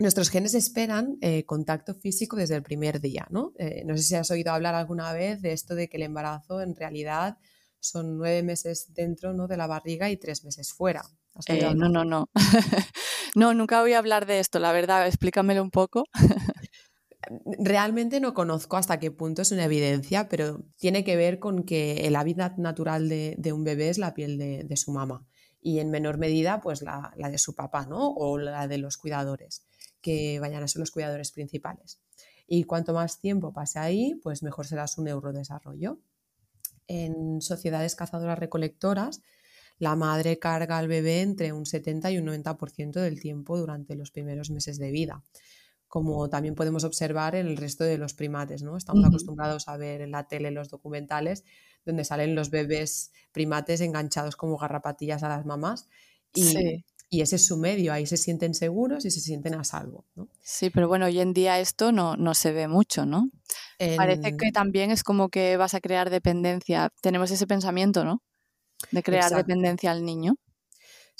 [0.00, 3.52] Nuestros genes esperan eh, contacto físico desde el primer día, ¿no?
[3.58, 6.62] Eh, no sé si has oído hablar alguna vez de esto de que el embarazo
[6.62, 7.36] en realidad
[7.80, 9.46] son nueve meses dentro ¿no?
[9.46, 11.02] de la barriga y tres meses fuera.
[11.48, 12.30] Eh, no, no, no.
[13.34, 16.04] no, nunca voy a hablar de esto, la verdad, explícamelo un poco.
[17.58, 22.06] Realmente no conozco hasta qué punto es una evidencia, pero tiene que ver con que
[22.06, 25.26] el hábitat natural de, un bebé es la piel de, su mamá
[25.60, 28.10] y en menor medida pues la, la, de su papá, ¿no?
[28.10, 29.66] O la de los cuidadores
[30.00, 32.00] que vayan a ser los cuidadores principales.
[32.46, 36.00] Y cuanto más tiempo pase ahí, pues mejor será su neurodesarrollo.
[36.88, 39.20] En sociedades cazadoras recolectoras,
[39.78, 44.10] la madre carga al bebé entre un 70 y un 90% del tiempo durante los
[44.10, 45.22] primeros meses de vida,
[45.88, 48.62] como también podemos observar en el resto de los primates.
[48.62, 48.76] ¿no?
[48.76, 51.44] Estamos acostumbrados a ver en la tele los documentales
[51.84, 55.88] donde salen los bebés primates enganchados como garrapatillas a las mamás.
[56.34, 60.04] Y, y ese es su medio, ahí se sienten seguros y se sienten a salvo.
[60.14, 60.28] ¿no?
[60.40, 63.30] Sí, pero bueno, hoy en día esto no, no se ve mucho, ¿no?
[63.96, 66.92] Parece que también es como que vas a crear dependencia.
[67.00, 68.22] Tenemos ese pensamiento, ¿no?
[68.92, 70.36] De crear dependencia al niño.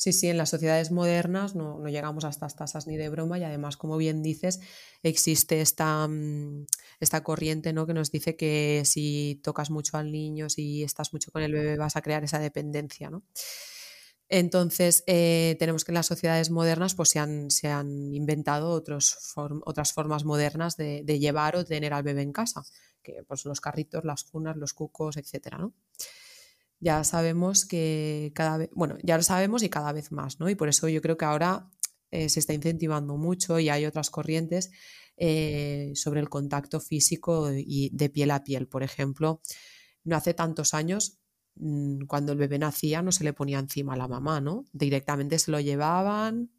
[0.01, 3.39] Sí, sí, en las sociedades modernas no, no, llegamos a estas tasas ni de broma
[3.39, 4.59] y además, como bien dices,
[5.03, 6.65] existe esta, mm,
[7.01, 7.87] esta corriente ¿no?
[7.87, 11.77] que nos dice que si tocas mucho al niño, si estás mucho con el bebé,
[11.77, 13.11] vas a crear esa dependencia.
[13.11, 13.25] ¿no?
[14.31, 19.19] Entonces, eh, tenemos que en las sociedades modernas pues, se, han, se han inventado otros
[19.67, 22.63] otras formas modernas de, llevar o tener al bebé en casa,
[23.03, 25.57] que pues, los carritos, las cunas, los cucos, etc.
[26.81, 30.49] Ya sabemos que cada vez, bueno, ya lo sabemos y cada vez más, ¿no?
[30.49, 31.71] Y por eso yo creo que ahora
[32.11, 34.71] eh, se está incentivando mucho y hay otras corrientes
[35.17, 38.67] eh, sobre el contacto físico y de piel a piel.
[38.67, 39.43] Por ejemplo,
[40.05, 41.21] no hace tantos años
[41.57, 44.65] Mm, cuando el bebé nacía no se le ponía encima a la mamá, ¿no?
[44.73, 46.51] Directamente se lo llevaban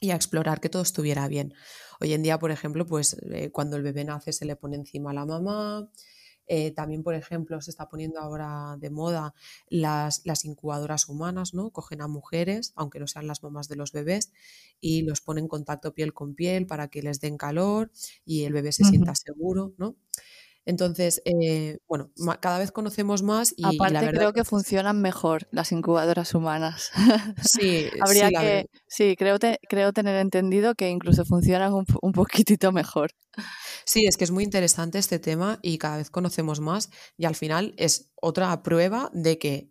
[0.00, 1.54] y a explorar que todo estuviera bien.
[2.00, 5.10] Hoy en día, por ejemplo, pues eh, cuando el bebé nace se le pone encima
[5.10, 5.90] a la mamá.
[6.46, 9.34] Eh, también, por ejemplo, se está poniendo ahora de moda
[9.68, 11.70] las, las, incubadoras humanas, ¿no?
[11.70, 14.32] Cogen a mujeres, aunque no sean las mamás de los bebés,
[14.80, 17.90] y los ponen en contacto piel con piel para que les den calor
[18.24, 19.96] y el bebé se sienta seguro, ¿no?
[20.66, 25.70] Entonces, eh, bueno, cada vez conocemos más y, Aparte, la creo que funcionan mejor las
[25.70, 26.90] incubadoras humanas.
[27.44, 32.72] Sí, Habría sí, que, sí, creo, creo tener entendido que incluso funcionan un, un poquitito
[32.72, 33.12] mejor.
[33.88, 37.36] Sí, es que es muy interesante este tema y cada vez conocemos más y al
[37.36, 39.70] final es otra prueba de que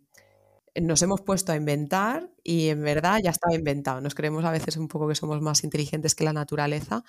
[0.80, 4.00] nos hemos puesto a inventar y en verdad ya estaba inventado.
[4.00, 7.04] Nos creemos a veces un poco que somos más inteligentes que la naturaleza,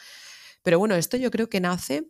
[0.68, 2.10] pero bueno, esto yo creo que nace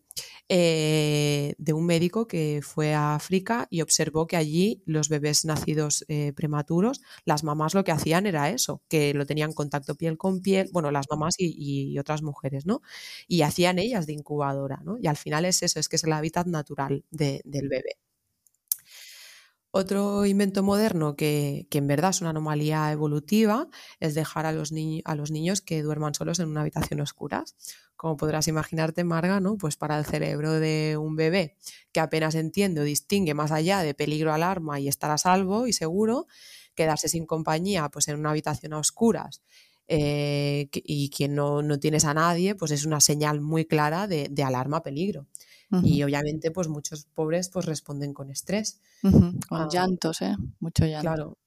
[0.50, 6.04] eh, de un médico que fue a África y observó que allí los bebés nacidos
[6.08, 10.41] eh, prematuros, las mamás lo que hacían era eso, que lo tenían contacto piel con
[10.41, 12.82] piel, bueno, las mamás y, otras mujeres, ¿no?
[13.28, 14.98] Y hacían ellas de incubadora, ¿no?
[14.98, 18.07] Y al final es eso, es que es el hábitat natural del bebé.
[19.71, 23.67] Otro invento moderno que, en verdad es una anomalía evolutiva
[23.99, 27.43] es dejar a los, a los niños que duerman solos en una habitación oscura.
[27.95, 29.58] Como podrás imaginarte, Marga, ¿no?
[29.58, 31.58] Pues para el cerebro de un bebé
[31.91, 35.73] que apenas entiende o distingue más allá de peligro, alarma y estar a salvo y
[35.73, 36.27] seguro,
[36.75, 39.41] quedarse sin compañía pues en una habitación a oscuras
[39.88, 44.27] eh, y quien no, no, tienes a nadie, pues es una señal muy clara de,
[44.30, 45.27] de alarma, peligro.
[45.84, 48.80] Y obviamente, pues muchos pobres pues responden con estrés.
[49.01, 50.36] Con ah, llantos, ¿eh?
[50.60, 51.01] Mucho llanto.
[51.01, 51.38] Claro.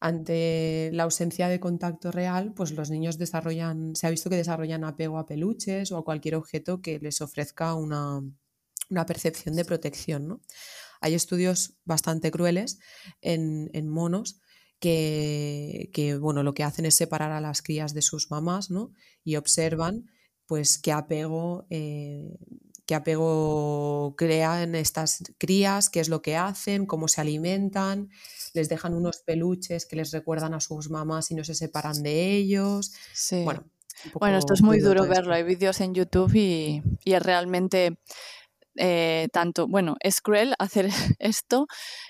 [0.00, 4.84] Ante la ausencia de contacto real, pues los niños desarrollan, se ha visto que desarrollan
[4.84, 8.20] apego a peluches o a cualquier objeto que les ofrezca una,
[8.90, 10.26] una percepción de protección.
[10.26, 10.40] ¿no?
[11.00, 12.80] Hay estudios bastante crueles
[13.20, 14.40] en, en monos
[14.80, 18.92] que, que, bueno, lo que hacen es separar a las crías de sus mamás ¿no?
[19.22, 20.10] y observan
[20.46, 22.36] pues qué apego eh,
[22.86, 28.10] qué apego crean estas crías, qué es lo que hacen, cómo se alimentan,
[28.54, 32.32] les dejan unos peluches que les recuerdan a sus mamás y no se separan de
[32.36, 32.92] ellos.
[33.30, 33.64] Bueno,
[34.14, 37.96] bueno esto es muy duro verlo, hay vídeos en YouTube y, y es realmente
[38.76, 41.66] eh, tanto, bueno, es cruel hacer esto,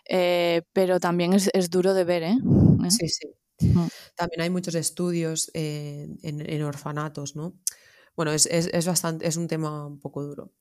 [0.08, 2.36] eh, pero también es, duro de ver, ¿eh?
[2.88, 3.28] Sí, sí.
[3.60, 3.88] Mm.
[4.16, 7.54] También hay muchos estudios en, orfanatos, ¿no?
[8.16, 10.52] Bueno, es, bastante, es un tema un poco duro.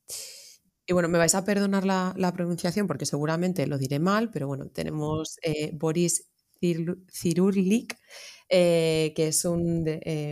[0.87, 4.67] Y bueno, me vais a perdonar la, pronunciación porque seguramente lo diré mal, pero bueno,
[4.69, 5.37] tenemos
[5.73, 6.29] Boris
[6.61, 7.97] Cirurlik,
[8.49, 9.85] que es un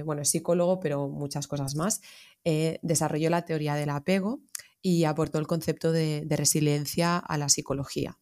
[0.06, 2.02] bueno, psicólogo, pero muchas cosas más.
[2.44, 4.42] desarrolló la teoría del apego
[4.82, 8.18] y aportó el concepto de, resiliencia a la psicología.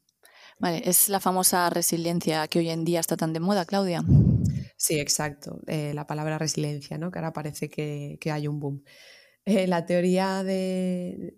[0.59, 4.03] Vale, es la famosa resiliencia que hoy en día está tan de moda, Claudia.
[4.75, 5.61] Sí, exacto.
[5.67, 7.11] Eh, la palabra resiliencia, ¿no?
[7.11, 8.83] Que ahora parece que, hay un boom.
[9.45, 11.35] Eh, la teoría de,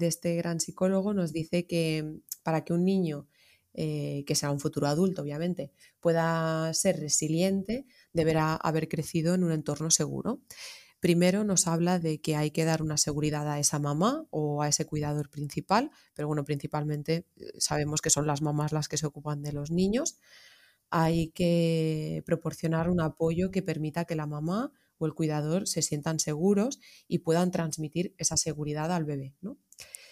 [0.00, 3.28] este gran psicólogo nos dice que para que un niño,
[3.74, 9.52] eh, que sea un futuro adulto, obviamente, pueda ser resiliente, deberá haber crecido en un
[9.52, 10.40] entorno seguro.
[11.04, 14.68] Primero nos habla de que hay que dar una seguridad a esa mamá o a
[14.68, 19.04] ese cuidador principal, pero bueno, principalmente eh, sabemos que son las mamás las que se
[19.04, 20.16] ocupan de los niños.
[20.88, 26.20] Hay que proporcionar un apoyo que permita que la mamá o el cuidador se sientan
[26.20, 29.34] seguros y puedan transmitir esa seguridad al bebé.
[29.42, 29.58] ¿no?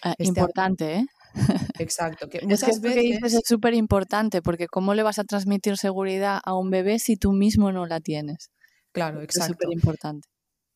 [0.02, 1.06] Ah, este importante, ¿eh?
[1.78, 2.28] Exacto.
[2.28, 3.32] Que muchas es que veces...
[3.32, 7.32] es súper importante porque ¿cómo le vas a transmitir seguridad a un bebé si tú
[7.32, 8.50] mismo no la tienes?
[8.92, 9.54] Claro, exacto.
[9.54, 10.31] Es súper importante.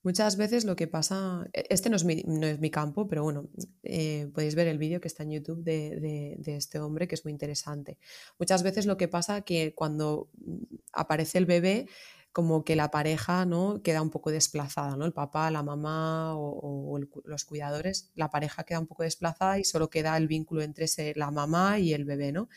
[0.06, 3.24] Muchas veces lo que pasa, e, este no es mi, no es mi campo, pero
[3.24, 3.48] bueno,
[3.82, 7.32] eh, podéis ver el vídeo que está en YouTube de, este hombre que es muy
[7.32, 7.98] interesante.
[8.38, 11.88] Muchas veces lo que pasa que cuando mm, aparece el bebé,
[12.30, 13.82] como que la pareja ¿no?
[13.82, 15.06] queda un poco desplazada, ¿no?
[15.06, 19.90] El papá, la mamá o, los cuidadores, la pareja queda un poco desplazada y solo
[19.90, 22.48] queda el vínculo entre la mamá y el bebé, ¿no?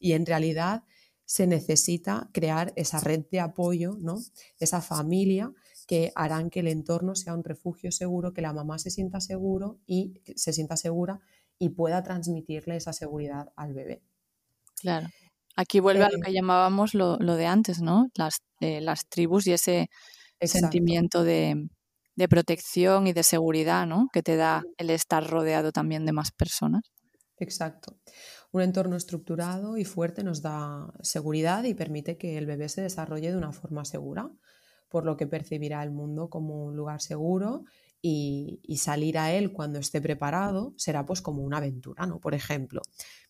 [0.00, 0.82] Y en realidad
[1.24, 4.18] se necesita crear esa red de apoyo, ¿no?
[4.58, 5.52] Esa familia
[5.88, 9.78] que harán que el entorno sea un refugio seguro, que la mamá se sienta seguro
[9.86, 11.18] y se sienta segura
[11.58, 14.02] y pueda transmitirle esa seguridad al bebé.
[14.78, 15.08] Claro.
[15.56, 18.10] Aquí vuelve a lo eh, que llamábamos lo, de antes, ¿no?
[18.14, 19.88] Las, eh, las tribus y ese
[20.42, 21.68] sentimiento de,
[22.16, 24.08] de, protección y de seguridad, ¿no?
[24.12, 26.82] Que te da el estar rodeado también de más personas.
[27.38, 27.96] Exacto.
[28.52, 33.30] Un entorno estructurado y fuerte nos da seguridad y permite que el bebé se desarrolle
[33.30, 34.30] de una forma segura
[34.88, 37.64] por lo que percibirá el mundo como un lugar seguro
[38.00, 42.20] y, salir a él cuando esté preparado será pues como una aventura, ¿no?
[42.20, 42.80] Por ejemplo,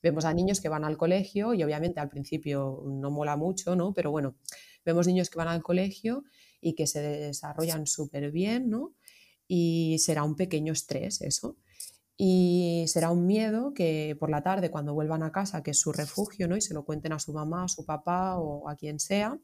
[0.02, 3.94] vemos a niños que van al colegio y obviamente al principio no mola mucho, ¿no?
[3.94, 4.36] Pero bueno,
[4.84, 6.24] vemos niños que van al colegio
[6.60, 8.94] y que se desarrollan súper bien, ¿no?
[9.46, 11.56] Y será un pequeño estrés eso
[12.20, 15.92] y será un miedo que por la tarde cuando vuelvan a casa, que es su
[15.92, 16.56] refugio, ¿no?
[16.56, 19.38] y se lo cuenten a su mamá, a su papá o a quien sea,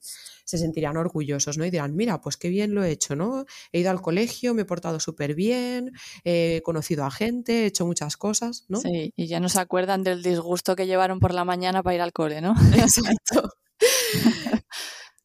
[0.45, 1.65] se sentirán orgullosos ¿no?
[1.65, 3.47] y dirán, mira, pues qué bien lo he hecho, ¿no?
[3.71, 5.93] He ido al colegio, me he portado súper bien,
[6.25, 8.81] he conocido a gente, he hecho muchas cosas, ¿no?
[8.81, 12.03] Sí, y ya no se acuerdan del disgusto que llevaron por la mañana para ir
[12.03, 12.55] al cole, ¿no?
[12.75, 13.51] Exacto.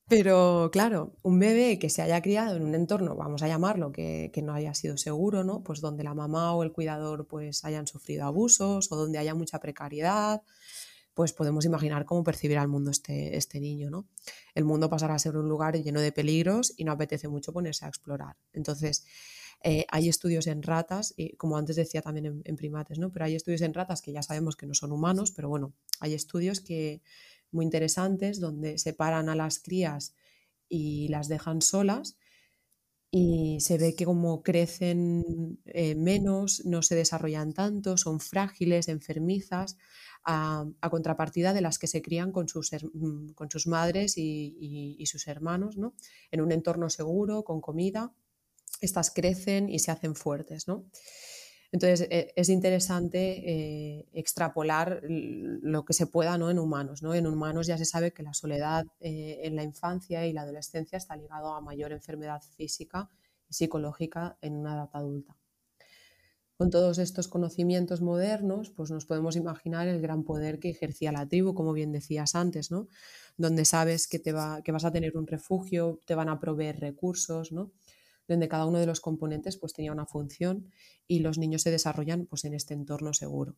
[0.09, 4.31] Pero claro, un bebé que se haya criado en un entorno, vamos a llamarlo, que,
[4.43, 5.63] no haya sido seguro, ¿no?
[5.63, 9.59] Pues donde la mamá o el cuidador pues hayan sufrido abusos o donde haya mucha
[9.59, 10.41] precariedad,
[11.13, 14.07] pues podemos imaginar cómo percibirá el mundo este, este niño, ¿no?
[14.55, 17.85] El mundo pasará a ser un lugar lleno de peligros y no apetece mucho ponerse
[17.85, 18.35] a explorar.
[18.51, 19.05] Entonces,
[19.61, 23.11] eh, hay estudios en ratas, y como antes decía también en, en, primates, ¿no?
[23.11, 26.15] Pero hay estudios en ratas que ya sabemos que no son humanos, pero bueno, hay
[26.15, 27.03] estudios que
[27.51, 30.13] muy interesantes donde separan a las crías
[30.67, 32.17] y las dejan solas
[33.11, 39.77] y se ve que como crecen eh, menos, no se desarrollan tanto, son frágiles, enfermizas,
[40.23, 45.05] a, contrapartida de las que se crían con sus, mm, con sus madres y, y,
[45.07, 45.95] sus hermanos, ¿no?
[46.29, 48.13] en un entorno seguro, con comida,
[48.81, 50.67] estas crecen y se hacen fuertes.
[50.67, 50.85] ¿no?
[51.71, 56.49] Entonces, e, es interesante eh, extrapolar lo que se pueda ¿no?
[56.49, 57.03] en humanos.
[57.03, 57.13] ¿no?
[57.13, 60.97] En humanos ya se sabe que la soledad eh, en la infancia y la adolescencia
[60.97, 63.09] está ligado a mayor enfermedad física
[63.47, 65.35] y psicológica en una edad adulta.
[66.57, 71.25] Con todos estos conocimientos modernos, pues nos podemos imaginar el gran poder que ejercía la
[71.25, 72.89] tribu, como bien decías antes, ¿no?
[73.37, 76.81] Donde sabes que, te va, que vas a tener un refugio, te van a proveer
[76.81, 77.71] recursos, ¿no?
[78.33, 80.69] Donde cada uno de los componentes pues, tenía una función
[81.07, 83.55] y los niños se desarrollan pues, en este entorno seguro.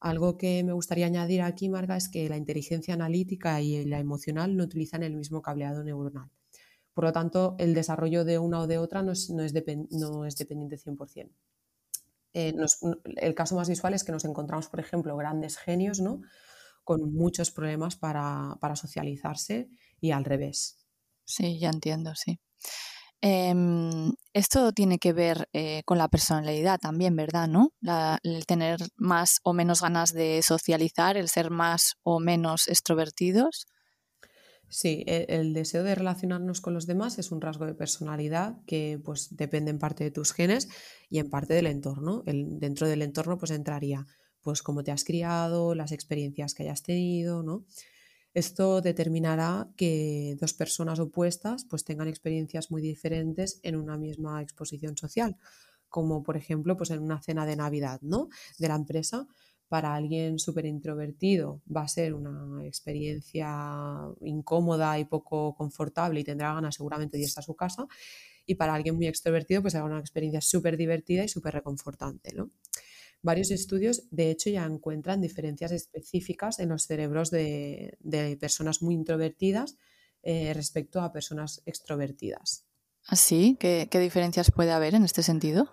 [0.00, 4.56] Algo que me gustaría añadir aquí, Marga, es que la inteligencia analítica y la emocional
[4.56, 6.30] no utilizan el mismo cableado neuronal.
[6.94, 9.54] Por lo tanto, el desarrollo de una o de otra no es, no es,
[9.90, 11.30] no es dependiente 100%.
[12.32, 12.54] Eh,
[13.16, 16.22] el caso más visual es que nos encontramos, por ejemplo, grandes genios ¿no?
[16.84, 19.68] con muchos problemas para, para socializarse
[20.00, 20.86] y al revés.
[21.24, 22.40] Sí, ya entiendo, sí.
[23.22, 27.48] Em, esto tiene que ver eh, con la personalidad también, ¿verdad?
[27.48, 27.72] ¿No?
[28.22, 33.66] el tener más o menos ganas de socializar, el ser más o menos extrovertidos.
[34.68, 39.00] Sí, e, el, deseo de relacionarnos con los demás es un rasgo de personalidad que
[39.04, 40.68] pues depende en parte de tus genes
[41.10, 42.22] y en parte del entorno.
[42.24, 44.06] El, dentro del entorno pues entraría
[44.40, 47.66] pues cómo te has criado, las experiencias que hayas tenido, ¿no?
[48.32, 54.96] Esto determinará que dos personas opuestas pues tengan experiencias muy diferentes en una misma exposición
[54.96, 55.36] social,
[55.88, 58.28] como por ejemplo pues en una cena de Navidad ¿no?
[58.58, 59.26] de la empresa.
[59.68, 63.48] Para alguien súper introvertido va a ser una experiencia
[64.20, 67.86] incómoda y poco confortable y tendrá ganas seguramente de irse a su casa.
[68.46, 72.32] Y para alguien muy extrovertido pues será una experiencia súper divertida y súper reconfortante.
[72.34, 72.50] ¿no?
[73.22, 77.98] Varios estudios, de hecho, ya encuentran diferencias específicas en los cerebros de,
[78.40, 79.76] personas muy introvertidas
[80.22, 82.66] eh, respecto a personas extrovertidas.
[83.06, 83.56] ¿Así?
[83.58, 85.70] ¿Qué, diferencias puede haber en este sentido?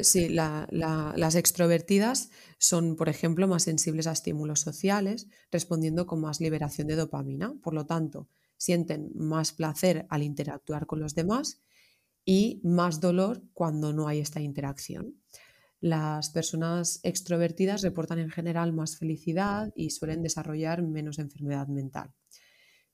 [0.00, 6.88] Sí, las extrovertidas son, por ejemplo, más sensibles a estímulos sociales, respondiendo con más liberación
[6.88, 7.54] de dopamina.
[7.62, 11.60] Por lo tanto, sienten más placer al interactuar con los demás
[12.24, 15.16] y más dolor cuando no hay esta interacción.
[15.82, 22.14] Las personas extrovertidas reportan en general más felicidad y suelen desarrollar menos enfermedad mental,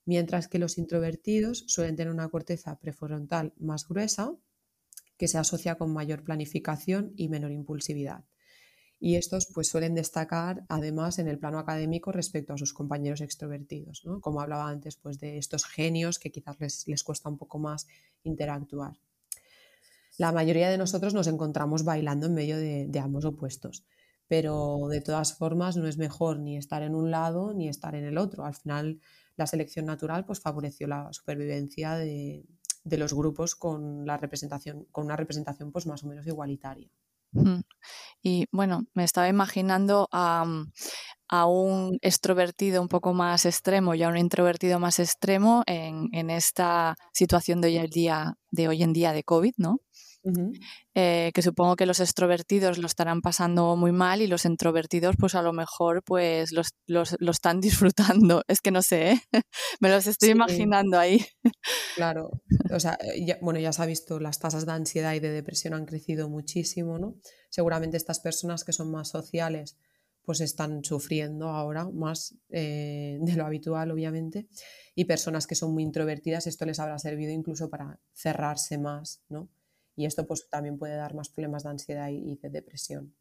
[0.07, 4.35] mientras que los introvertidos suelen tener una corteza prefrontal más gruesa
[5.19, 8.25] que se asocia con mayor planificación y menor impulsividad.
[8.99, 14.03] Y estos pues, suelen destacar además en el plano académico respecto a sus compañeros extrovertidos,
[14.23, 17.87] como hablaba antes pues, de estos genios que quizás les, les cuesta un poco más
[18.23, 18.99] interactuar
[20.19, 23.87] la mayoría de nosotros nos encontramos bailando en medio de, ambos opuestos.
[24.27, 28.05] Pero de todas formas no es mejor ni estar en un lado ni estar en
[28.05, 28.45] el otro.
[28.45, 29.01] Al final
[29.37, 32.45] la selección natural pues, favoreció la supervivencia de,
[32.85, 36.91] los grupos con, la representación, con una representación pues, más o menos igualitaria.
[38.23, 40.45] Y bueno, me estaba imaginando a,
[41.47, 46.97] un extrovertido un poco más extremo y a un introvertido más extremo en, en esta
[47.13, 49.79] situación de hoy, en día, de hoy en día de COVID, ¿no?
[50.95, 55.35] Eh, que supongo que los extrovertidos lo estarán pasando muy mal y los introvertidos pues
[55.35, 57.61] a lo mejor pues los, lo están
[57.93, 58.43] disfrutando.
[58.49, 59.21] Es que no sé, ¿eh?
[59.81, 61.25] me los estoy imaginando ahí.
[61.95, 62.31] Claro,
[62.71, 65.75] o sea, eh, bueno, ya se ha visto, las tasas de ansiedad y de depresión
[65.75, 67.17] han crecido muchísimo, ¿no?
[67.51, 69.79] Seguramente estas personas que son más sociales
[70.25, 74.47] pues están sufriendo ahora más de lo habitual, obviamente,
[74.95, 79.49] y personas que son muy introvertidas, esto les habrá servido incluso para cerrarse más, ¿no?
[79.99, 83.17] Y esto pues también puede dar más problemas de ansiedad y de depresión.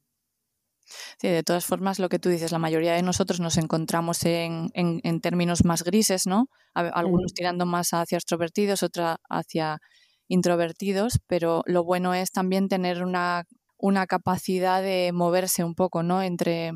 [1.19, 4.69] Sí, de todas formas, lo que tú dices, la mayoría de nosotros nos encontramos en,
[4.73, 6.49] en, términos más grises, ¿no?
[6.75, 9.79] Algunos tirando más hacia extrovertidos, otros hacia
[10.27, 13.45] introvertidos, pero lo bueno es también tener una,
[13.77, 16.21] una capacidad de moverse un poco, ¿no?
[16.21, 16.73] Entre,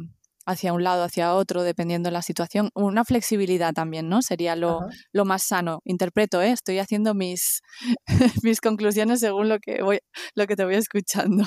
[0.51, 2.69] hacia un lado, hacia otro, dependiendo de la situación.
[2.73, 4.21] Una flexibilidad también, ¿no?
[4.21, 4.81] Sería lo,
[5.25, 5.81] más sano.
[5.83, 6.51] Interpreto, ¿eh?
[6.51, 7.61] Estoy haciendo mis,
[8.43, 9.99] mis conclusiones según lo que, voy,
[10.35, 11.43] lo que te voy escuchando.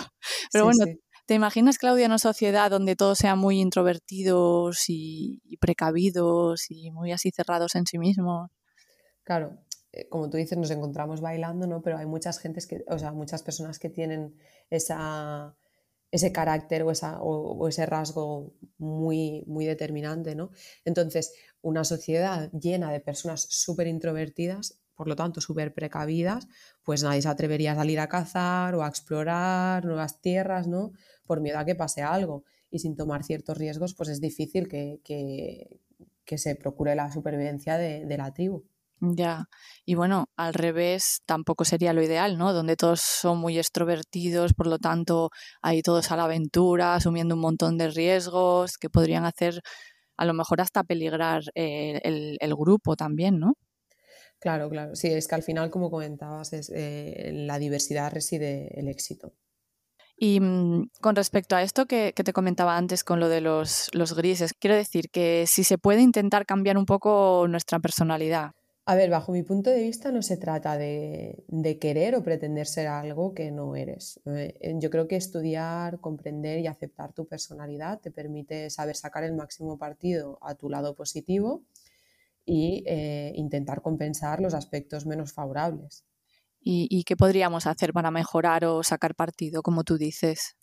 [0.53, 0.85] Pero bueno,
[1.27, 7.31] ¿te imaginas, Claudia, una sociedad donde todos sean muy introvertidos y, precavidos y muy así
[7.31, 8.51] cerrados en sí mismos?
[9.23, 9.59] Claro,
[9.93, 11.81] eh, como tú dices, nos encontramos bailando, ¿no?
[11.83, 14.37] Pero hay muchas gentes que, o sea, muchas personas que tienen
[14.69, 15.57] esa
[16.15, 20.37] ese carácter o, ese rasgo muy, muy determinante.
[20.37, 20.53] ¿no?
[20.85, 26.47] Entonces, una sociedad llena de personas súper introvertidas, por lo tanto súper precavidas,
[26.85, 30.93] pues nadie se atrevería a salir a cazar o a explorar nuevas tierras, ¿no?
[31.27, 32.45] Por miedo a que pase algo.
[32.71, 38.17] Y sin tomar ciertos riesgos, pues es difícil que, que, se procure la supervivencia de
[38.17, 38.63] la tribu.
[39.01, 39.47] Ya,
[39.85, 42.53] y bueno, al revés tampoco sería lo ideal, ¿no?
[42.53, 45.31] Donde todos son muy extrovertidos, por lo tanto,
[45.63, 49.61] ahí todos a la aventura, asumiendo un montón de riesgos que podrían hacer
[50.17, 53.55] a lo mejor hasta peligrar eh, el, grupo también, ¿no?
[54.39, 54.95] Claro, claro.
[54.95, 59.35] Sí, es que al final, como comentabas, es, eh, la diversidad reside el éxito.
[60.17, 64.15] Y mm, con respecto a esto que, te comentaba antes con lo de los, los
[64.15, 68.53] grises, quiero decir que si se puede intentar cambiar un poco nuestra personalidad,
[68.87, 71.45] a ver, bajo mi punto de vista no se trata de,
[71.81, 74.21] querer o pretender ser algo que no eres.
[74.27, 79.35] Eh, yo creo que estudiar, comprender y aceptar tu personalidad te permite saber sacar el
[79.35, 81.65] máximo partido a tu lado positivo
[82.45, 86.05] y eh, intentar compensar los aspectos menos favorables.
[86.67, 90.57] ¿Y, qué podríamos hacer para mejorar o sacar partido, como tú dices?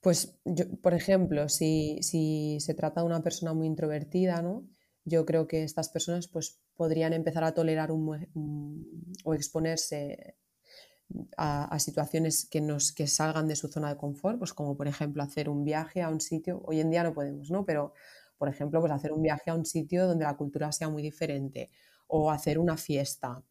[0.00, 4.64] Pues, yo, por ejemplo, si, si se trata de una persona muy introvertida, ¿no?
[5.04, 10.36] Yo creo que estas personas pues, podrían empezar a tolerar un, o exponerse
[11.36, 15.22] a, situaciones que, nos, que salgan de su zona de confort, pues como por ejemplo
[15.22, 17.64] hacer un viaje a un sitio, hoy en día no podemos, ¿no?
[17.64, 17.94] Pero
[18.40, 21.70] por ejemplo, pues hacer un viaje a un sitio donde la cultura sea muy diferente
[22.06, 23.42] o hacer una fiesta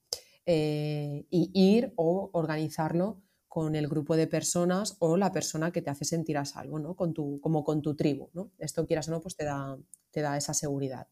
[0.47, 5.91] eh, y ir o organizarlo con el grupo de personas o la persona que te
[5.91, 6.95] hace sentir a salvo, ¿no?
[6.95, 8.51] Con tu, como con tu tribu, ¿no?
[8.57, 9.77] Esto quieras o no, pues te da,
[10.09, 11.07] te da esa seguridad.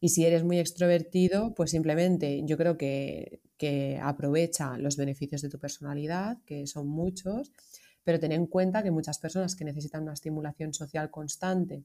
[0.00, 5.48] Y si eres muy extrovertido, pues simplemente yo creo que, que aprovecha los beneficios de
[5.48, 7.52] tu personalidad, que son muchos,
[8.04, 11.84] pero ten en cuenta que muchas personas que necesitan una estimulación social constante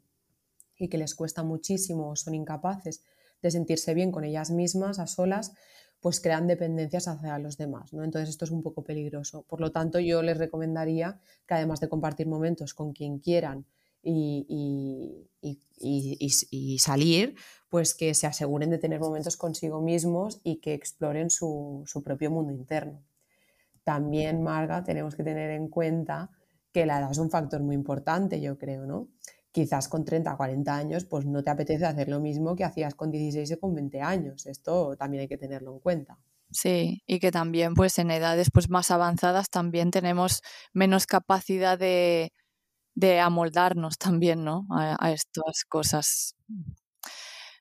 [0.77, 3.03] y que les cuesta muchísimo o son incapaces
[3.41, 5.53] de sentirse bien con ellas mismas a solas,
[5.99, 8.03] pues crean dependencias hacia los demás, ¿no?
[8.03, 9.43] Entonces esto es un poco peligroso.
[9.47, 13.65] Por lo tanto, yo les recomendaría que además de compartir momentos con quien quieran
[14.03, 15.27] y,
[16.79, 17.35] salir,
[17.69, 22.31] pues que se aseguren de tener momentos consigo mismos y que exploren su, su propio
[22.31, 23.03] mundo interno.
[23.83, 26.29] También, Marga, tenemos que tener en cuenta
[26.71, 29.09] que la edad es un factor muy importante, yo creo, ¿no?
[29.51, 32.95] quizás con 30 o 40 años, pues no te apetece hacer lo mismo que hacías
[32.95, 34.45] con 16 o con 20 años.
[34.45, 36.17] Esto también hay que tenerlo en cuenta.
[36.49, 40.41] Sí, y que también pues en edades pues más avanzadas también tenemos
[40.73, 42.33] menos capacidad de,
[43.21, 44.65] amoldarnos también, ¿no?
[44.69, 46.35] A, a, estas cosas.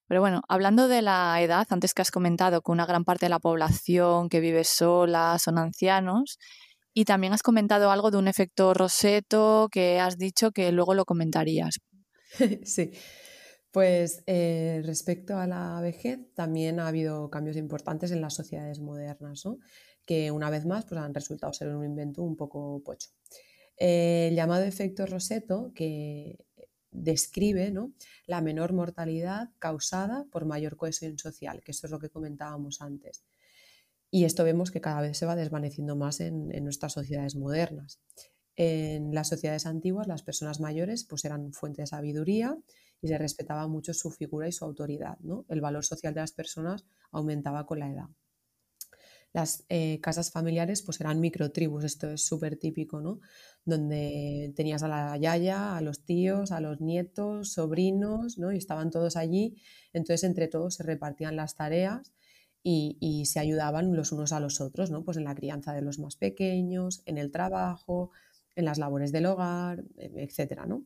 [0.06, 3.30] Pero bueno, hablando de la edad, antes que has comentado que una gran parte de
[3.30, 6.38] la población que vive sola son ancianos,
[6.92, 11.04] y también has comentado algo de un efecto roseto que has dicho que luego lo
[11.04, 11.76] comentarías.
[12.64, 12.90] sí,
[13.70, 19.44] pues eh, respecto a la vejez también ha habido cambios importantes en las sociedades modernas,
[19.44, 19.58] ¿no?
[20.04, 23.10] que una vez más pues, han resultado ser un invento un poco pocho.
[23.80, 26.44] El llamado efecto roseto que
[26.90, 27.92] describe ¿no?
[28.26, 33.24] la menor mortalidad causada por mayor cohesión social, que eso es lo que comentábamos antes.
[34.10, 38.00] Y esto vemos que cada vez se va desvaneciendo más en, nuestras sociedades modernas.
[38.56, 42.58] En las sociedades antiguas, las personas mayores pues, eran fuente de sabiduría
[43.00, 45.16] y se respetaba mucho su figura y su autoridad.
[45.20, 45.46] ¿no?
[45.48, 48.08] El valor social de las personas aumentaba con la edad.
[49.32, 53.20] Las eh, casas familiares pues, eran microtribus, esto es súper típico, ¿no?
[53.64, 58.52] donde tenías a la yaya, a los tíos, a los nietos, sobrinos, ¿no?
[58.52, 59.56] y estaban todos allí.
[59.92, 62.12] Entonces, entre todos se repartían las tareas
[62.62, 65.04] y, se ayudaban los unos a los otros, ¿no?
[65.04, 68.10] Pues en la crianza de los más pequeños, en el trabajo,
[68.54, 70.84] en las labores del hogar, e, etcétera, ¿no?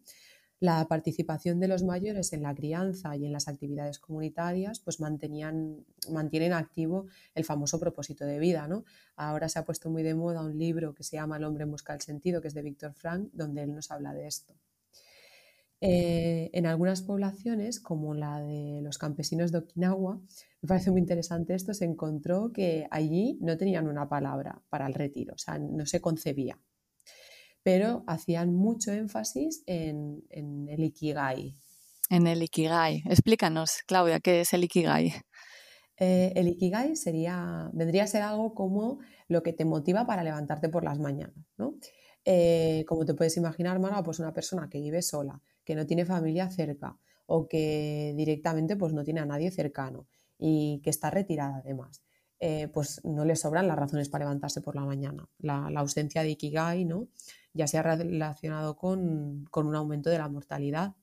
[0.61, 5.85] La participación de los mayores en la crianza y en las actividades comunitarias pues mantenían,
[6.11, 8.67] mantienen activo el famoso propósito de vida.
[8.69, 8.85] ¿no?
[9.17, 11.71] Ahora se ha puesto muy de moda un libro que se llama El hombre en
[11.71, 14.55] busca del sentido, que es de Víctor Frank, donde él nos habla de esto.
[15.87, 20.19] Eh, en algunas poblaciones, como la de los campesinos de Okinawa,
[20.63, 24.95] me parece muy interesante esto, se encontró que allí no tenían una palabra para el
[24.95, 26.59] retiro, o sea, no se concebía,
[27.65, 31.57] pero hacían mucho énfasis en, el ikigai.
[32.11, 33.03] En el ikigai.
[33.07, 35.15] Explícanos, Claudia, ¿qué es el ikigai?
[35.97, 38.99] Eh, el ikigai sería, vendría a ser algo como
[39.29, 41.77] lo que te motiva para levantarte por las mañanas, ¿no?
[42.27, 46.05] Eh, como te puedes imaginar, Mara, pues una persona que vive sola, que no tiene
[46.05, 50.07] familia cerca o que directamente pues no tiene a nadie cercano
[50.39, 52.03] y que está retirada además.
[52.41, 55.27] Eh, pues no le sobran las razones para levantarse por la mañana.
[55.39, 57.09] La, ausencia de Ikigai ¿no?
[57.55, 60.95] Ya se ha relacionado con, un aumento de la mortalidad.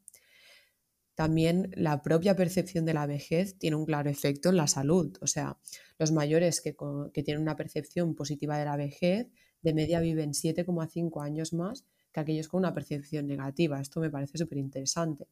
[1.16, 5.18] También la propia percepción de la vejez tiene un claro efecto en la salud.
[5.22, 5.58] O sea,
[5.98, 6.76] los mayores que,
[7.14, 9.28] que tienen una percepción positiva de la vejez
[9.62, 13.80] de media viven 7,5 años más que aquellos con una percepción negativa.
[13.80, 15.28] Esto me parece súper interesante.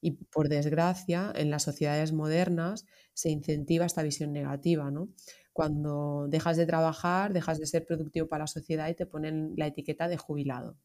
[0.00, 5.10] Y por desgracia, en las sociedades modernas se incentiva esta visión negativa, ¿no?
[5.60, 9.66] Cuando dejas de trabajar, dejas de ser productivo para la sociedad y te ponen la
[9.66, 10.78] etiqueta de jubilado.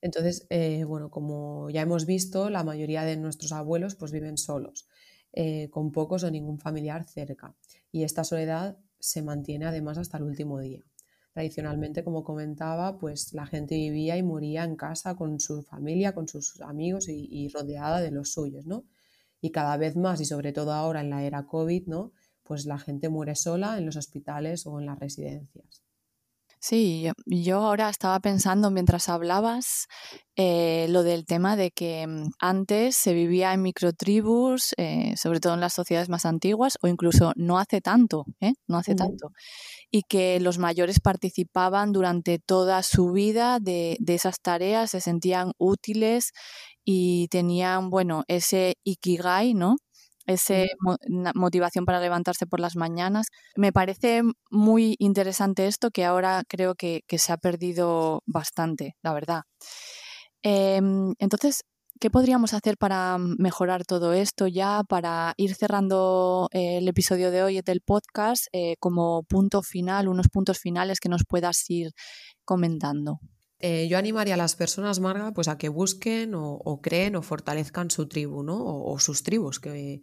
[0.00, 4.88] Entonces, eh, bueno, como ya hemos visto, la mayoría de nuestros abuelos pues viven solos,
[5.34, 7.54] eh, con pocos o ningún familiar cerca.
[7.92, 10.80] Y esta soledad se mantiene además hasta el último día.
[11.34, 16.26] Tradicionalmente, como comentaba, pues la gente vivía y moría en casa con su familia, con
[16.26, 18.86] sus amigos y, rodeada de los suyos, ¿no?
[19.42, 22.12] Y cada vez más, y sobre todo ahora en la era COVID, ¿no?
[22.46, 25.82] Pues la gente muere sola en los hospitales o en las residencias.
[26.58, 29.86] Sí, yo, ahora estaba pensando mientras hablabas
[30.36, 35.54] eh, lo del tema de que mm, antes se vivía en microtribus, eh, sobre todo
[35.54, 38.54] en las sociedades más antiguas, o incluso no hace tanto, ¿eh?
[38.66, 39.32] no hace tanto,
[39.90, 45.52] y que los mayores participaban durante toda su vida de, de esas tareas, se sentían
[45.58, 46.32] útiles
[46.84, 49.76] y tenían, bueno, ese ikigai, ¿no?
[50.26, 50.64] Esa
[51.34, 53.26] motivación para levantarse por las mañanas.
[53.56, 59.42] Me parece muy interesante esto que ahora creo que, se ha perdido bastante, la verdad.
[60.42, 61.62] Em, entonces,
[62.00, 67.42] ¿qué podríamos hacer para mejorar todo esto ya, para ir cerrando eh, el episodio de
[67.42, 71.92] hoy del podcast eh, como punto final, unos puntos finales que nos puedas ir
[72.44, 73.20] comentando?
[73.58, 77.90] Eh, yo animaría a las personas, Marga, pues a que busquen o, creen o fortalezcan
[77.90, 78.58] su tribu, ¿no?
[78.62, 80.02] O, sus tribus, que,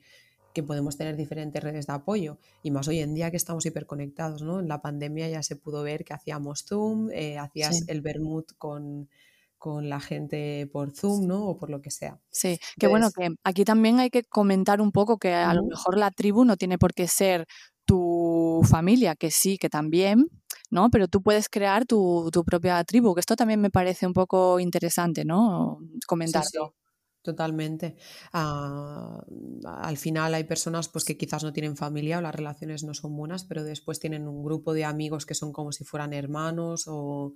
[0.68, 2.38] podemos tener diferentes redes de apoyo.
[2.64, 4.60] Y más hoy en día que estamos hiperconectados, ¿no?
[4.60, 9.10] En la pandemia ya se pudo ver que hacíamos Zoom, eh, hacías el Bermud con,
[9.58, 11.46] con la gente por Zoom, ¿no?
[11.46, 12.20] O por lo que sea.
[12.30, 15.98] Sí, que bueno, que aquí también hay que comentar un poco que a lo mejor
[15.98, 17.46] la tribu no tiene por qué ser
[17.86, 20.28] tu familia, que sí, que también,
[20.74, 20.90] ¿no?
[20.90, 25.24] Pero tú puedes crear tu, propia tribu, que esto también me parece un poco interesante,
[25.24, 25.80] ¿no?
[26.08, 26.76] Comentarlo.
[27.22, 27.96] Totalmente.
[28.34, 29.24] Ah,
[29.66, 33.16] al final hay personas pues, que quizás no tienen familia o las relaciones no son
[33.16, 37.36] buenas, pero después tienen un grupo de amigos que son como si fueran hermanos o...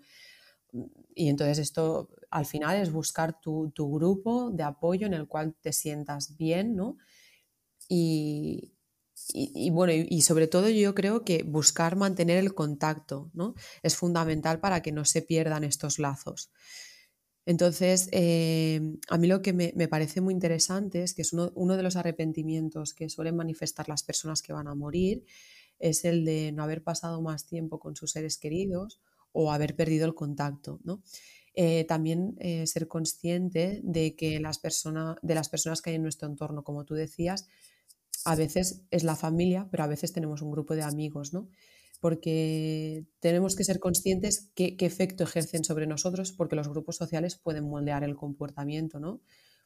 [1.15, 5.55] Y entonces esto al final es buscar tu, tu grupo de apoyo en el cual
[5.61, 6.97] te sientas bien, ¿no?
[7.87, 8.76] Y,
[9.33, 13.55] y, bueno, y, sobre todo yo creo que buscar mantener el contacto, ¿no?
[13.83, 16.51] Es fundamental para que no se pierdan estos lazos.
[17.45, 21.83] Entonces, eh, a mí lo que me, parece muy interesante es que es uno, de
[21.83, 25.23] los arrepentimientos que suelen manifestar las personas que van a morir,
[25.79, 28.99] es el de no haber pasado más tiempo con sus seres queridos
[29.31, 31.01] o haber perdido el contacto, ¿no?
[31.53, 36.03] Eh, también eh, ser consciente de que las personas, de las personas que hay en
[36.03, 37.47] nuestro entorno, como tú decías,
[38.27, 41.47] a veces es la familia, pero a veces tenemos un grupo de amigos, ¿no?
[42.01, 47.37] Porque tenemos que ser conscientes qué, qué efecto ejercen sobre nosotros, porque los grupos sociales
[47.37, 49.21] pueden moldear el comportamiento, ¿no?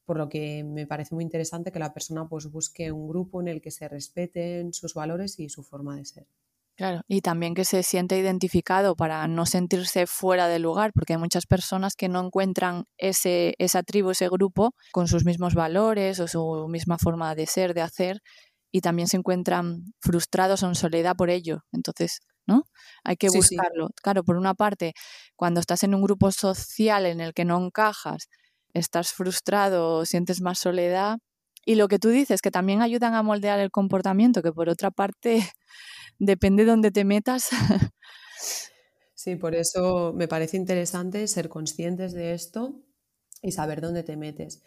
[0.05, 3.47] Por lo que me parece muy interesante que la persona pues busque un grupo en
[3.47, 6.27] el que se respeten sus valores y su forma de ser.
[6.81, 11.19] Claro, y también que se siente identificado para no sentirse fuera de lugar, porque hay
[11.19, 16.27] muchas personas que no encuentran ese, esa tribu, ese grupo, con sus mismos valores o
[16.27, 18.21] su misma forma de ser, de hacer,
[18.71, 21.59] y también se encuentran frustrados o en soledad por ello.
[21.71, 22.63] Entonces, ¿no?
[23.03, 23.89] Hay que buscarlo.
[24.01, 24.93] Claro, por una parte,
[25.35, 28.29] cuando estás en un grupo social en el que no encajas,
[28.73, 31.17] estás frustrado, sientes más soledad.
[31.65, 34.91] Y lo que tú dices, que también ayudan a moldear el comportamiento, que por otra
[34.91, 35.43] parte,
[36.19, 37.49] depende de dónde te metas.
[39.13, 42.81] Sí, por eso me parece interesante ser conscientes de esto
[43.43, 44.63] y saber dónde te metes.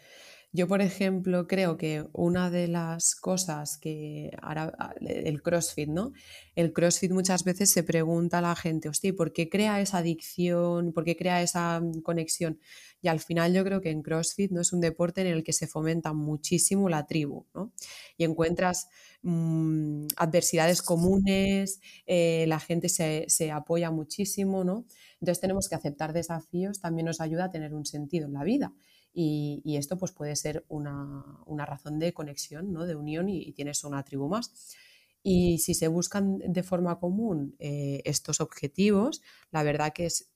[0.55, 6.13] Yo, por ejemplo, creo que una de las cosas que hará ah, el CrossFit, ¿no?
[6.55, 10.93] El CrossFit muchas veces se pregunta a la gente, hostia, ¿por qué crea esa adicción?
[10.93, 12.57] ¿Por qué crea esa mm, conexión?
[13.01, 15.51] Y al final yo creo que en CrossFit no es un deporte en el que
[15.51, 17.73] se fomenta muchísimo la tribu, ¿no?
[18.15, 18.87] Y encuentras
[19.23, 24.85] mm, adversidades comunes, eh, la gente se, se apoya muchísimo, ¿no?
[25.19, 28.73] Entonces tenemos que aceptar desafíos, también nos ayuda a tener un sentido en la vida.
[29.17, 31.23] Y, esto pues puede ser una,
[31.65, 32.85] razón de conexión, ¿no?
[32.85, 34.75] de unión y, tienes una tribu más.
[35.23, 40.29] Y si se buscan de forma común eh, estos objetivos, la verdad que es,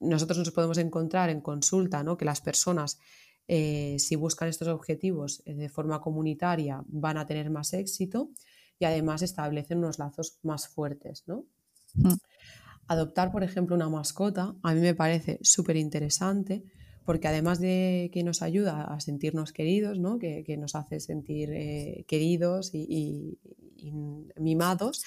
[0.00, 2.16] nosotros nos podemos encontrar en consulta ¿no?
[2.16, 2.98] que las personas,
[3.46, 8.30] eh, si buscan estos objetivos eh, de forma comunitaria, van a tener más éxito
[8.80, 11.22] y además establecen unos lazos más fuertes.
[11.26, 11.44] ¿no?
[11.94, 12.14] Mm.
[12.88, 16.64] Adoptar, por ejemplo, una mascota, a mí me parece súper interesante
[17.04, 20.18] porque además de que nos ayuda a sentirnos queridos, ¿no?
[20.18, 23.38] que, nos hace sentir eh, queridos y,
[24.36, 25.04] mimados,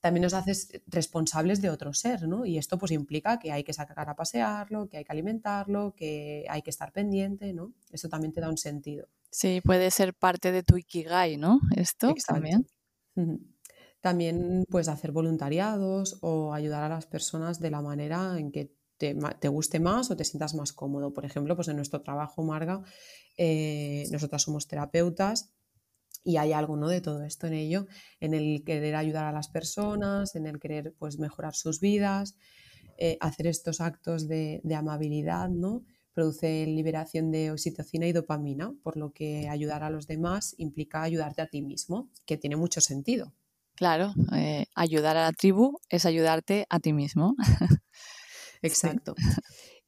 [0.00, 2.46] también nos hace responsables de otro ser, ¿no?
[2.46, 6.46] Y esto pues implica que hay que sacar a pasearlo, que hay que alimentarlo, que
[6.48, 7.74] hay que estar pendiente, ¿no?
[7.90, 9.08] Esto también te da un sentido.
[9.30, 11.60] Sí, puede ser parte de tu ikigai, ¿no?
[11.76, 12.66] Esto también.
[14.00, 19.48] También pues hacer voluntariados o ayudar a las personas de la manera en que te,
[19.48, 21.14] guste más o te sientas más cómodo.
[21.14, 22.82] Por ejemplo, pues en nuestro trabajo, Marga,
[23.38, 25.54] eh, nosotras somos terapeutas
[26.22, 26.88] y hay algo ¿no?
[26.88, 27.86] de todo esto en ello,
[28.20, 32.36] en el querer ayudar a las personas, en el querer pues, mejorar sus vidas,
[32.98, 35.82] eh, hacer estos actos de, amabilidad, ¿no?
[36.12, 41.40] produce liberación de oxitocina y dopamina, por lo que ayudar a los demás implica ayudarte
[41.40, 43.32] a ti mismo, que tiene mucho sentido.
[43.76, 47.34] Claro, eh, ayudar a la tribu es ayudarte a ti mismo.
[48.62, 49.14] Exacto.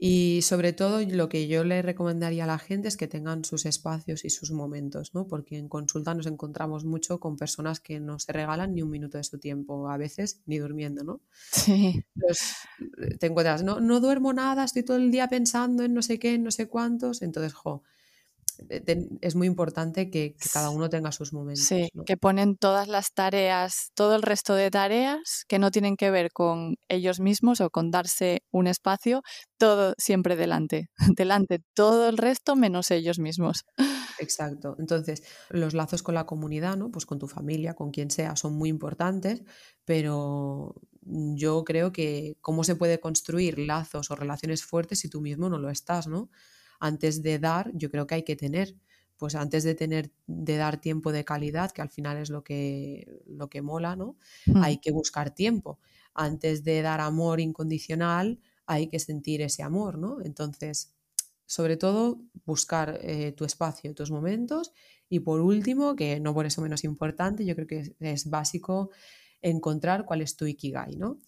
[0.04, 3.66] Y sobre todo lo que yo le recomendaría a la gente es que tengan sus
[3.66, 5.28] espacios y sus momentos, ¿no?
[5.28, 9.18] Porque en consulta nos encontramos mucho con personas que no se regalan ni un minuto
[9.18, 11.20] de su tiempo, a veces ni durmiendo, ¿no?
[11.52, 12.04] Sí.
[12.98, 16.18] Eh, te encuentras, no, no duermo nada, estoy todo el día pensando en no sé
[16.18, 17.84] qué, en no sé cuántos, entonces, jo,
[19.20, 21.64] es muy importante que, cada uno tenga sus momentos.
[21.64, 26.10] Sí, que ponen todas las tareas, todo el resto de tareas que no tienen que
[26.10, 29.22] ver con ellos mismos o con darse un espacio,
[29.58, 33.64] todo siempre delante, delante todo el resto menos ellos mismos.
[34.18, 34.76] Exacto.
[34.78, 36.90] Entonces, los lazos con la comunidad, ¿no?
[36.90, 39.42] Pues con tu familia, con quien sea, son muy importantes,
[39.84, 45.48] pero yo creo que cómo se puede construir lazos o relaciones fuertes si tú mismo
[45.48, 46.30] no lo estás, ¿no?
[46.82, 48.74] Antes de dar, yo creo que hay que tener,
[49.16, 53.06] pues antes de tener, de dar tiempo de calidad, que al final es lo que,
[53.24, 54.16] lo que mola, ¿no?
[54.46, 54.64] Hmm.
[54.64, 55.78] Hay que buscar tiempo.
[56.12, 60.20] Antes de dar amor incondicional, hay que sentir ese amor, ¿no?
[60.24, 60.92] Entonces,
[61.46, 64.72] sobre todo, buscar eh, tu espacio, tus momentos.
[65.08, 68.90] Y por último, que no por eso menos importante, yo creo que es, es básico
[69.40, 71.18] encontrar cuál es tu ikigai, ¿no?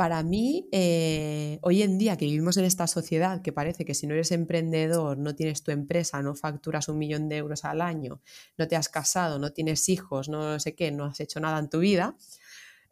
[0.00, 4.06] Para mí, eh, hoy en día que vivimos en esta sociedad que parece que si
[4.06, 8.22] no eres emprendedor, no tienes tu empresa, no facturas un millón de euros al año,
[8.56, 11.68] no te has casado, no tienes hijos, no sé qué, no has hecho nada en
[11.68, 12.16] tu vida,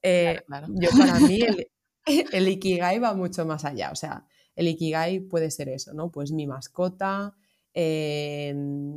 [0.02, 1.40] eh, yo para mí
[2.32, 3.90] el, Ikigai va mucho más allá.
[3.90, 6.10] O sea, el Ikigai puede ser eso, ¿no?
[6.10, 7.34] Pues mi mascota,
[7.72, 8.54] eh,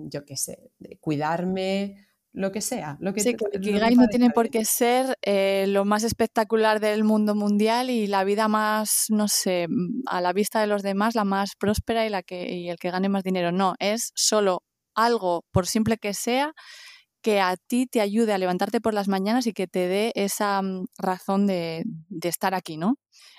[0.10, 2.98] yo qué sé, cuidarme, lo que sea.
[3.00, 7.04] Lo que sí, que Ikigai no tiene por qué ser eh, lo más espectacular del
[7.04, 11.16] mundo mundial y la vida más, no sé, mm, a la vista de los demás,
[11.16, 13.52] la más próspera y, la que, y el que gane más dinero.
[13.52, 14.64] No, es solo
[14.96, 16.54] algo, por simple que sea,
[17.22, 20.62] que a ti te ayude a levantarte por las mañanas y que te dé esa
[20.62, 22.96] mm, razón de, de estar aquí, ¿no?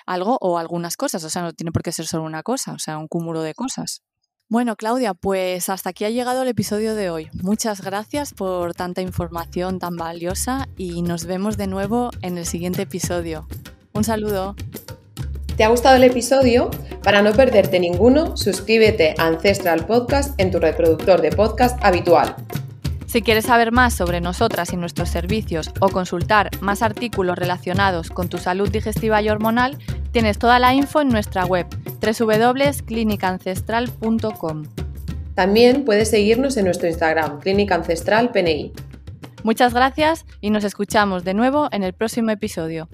[0.07, 2.79] Algo o algunas cosas, o sea, no tiene por qué ser solo una cosa, o
[2.79, 4.03] sea, un cúmulo de cosas.
[4.53, 7.31] Bueno, Claudia, pues hasta aquí ha llegado el episodio de hoy.
[7.43, 12.83] Muchas gracias por tanta información tan valiosa y nos vemos de nuevo en el siguiente
[12.83, 13.47] episodio.
[13.95, 14.55] Un saludo.
[15.57, 16.71] ¿Te ha gustado el episodio?
[17.03, 22.37] Para no perderte ninguno, suscríbete a Ancestral Podcast en tu reproductor de podcast habitual.
[23.13, 28.31] Si quieres saber más sobre nosotras y nuestros servicios o consultar más artículos relacionados con
[28.31, 29.77] tu salud digestiva y hormonal,
[30.13, 31.67] tienes toda la info en nuestra web
[32.01, 34.63] www.clinicancestral.com.
[35.35, 38.73] También puedes seguirnos en nuestro Instagram, Clínica Ancestral PNI.
[39.43, 42.89] Muchas gracias y nos escuchamos de nuevo en el próximo episodio.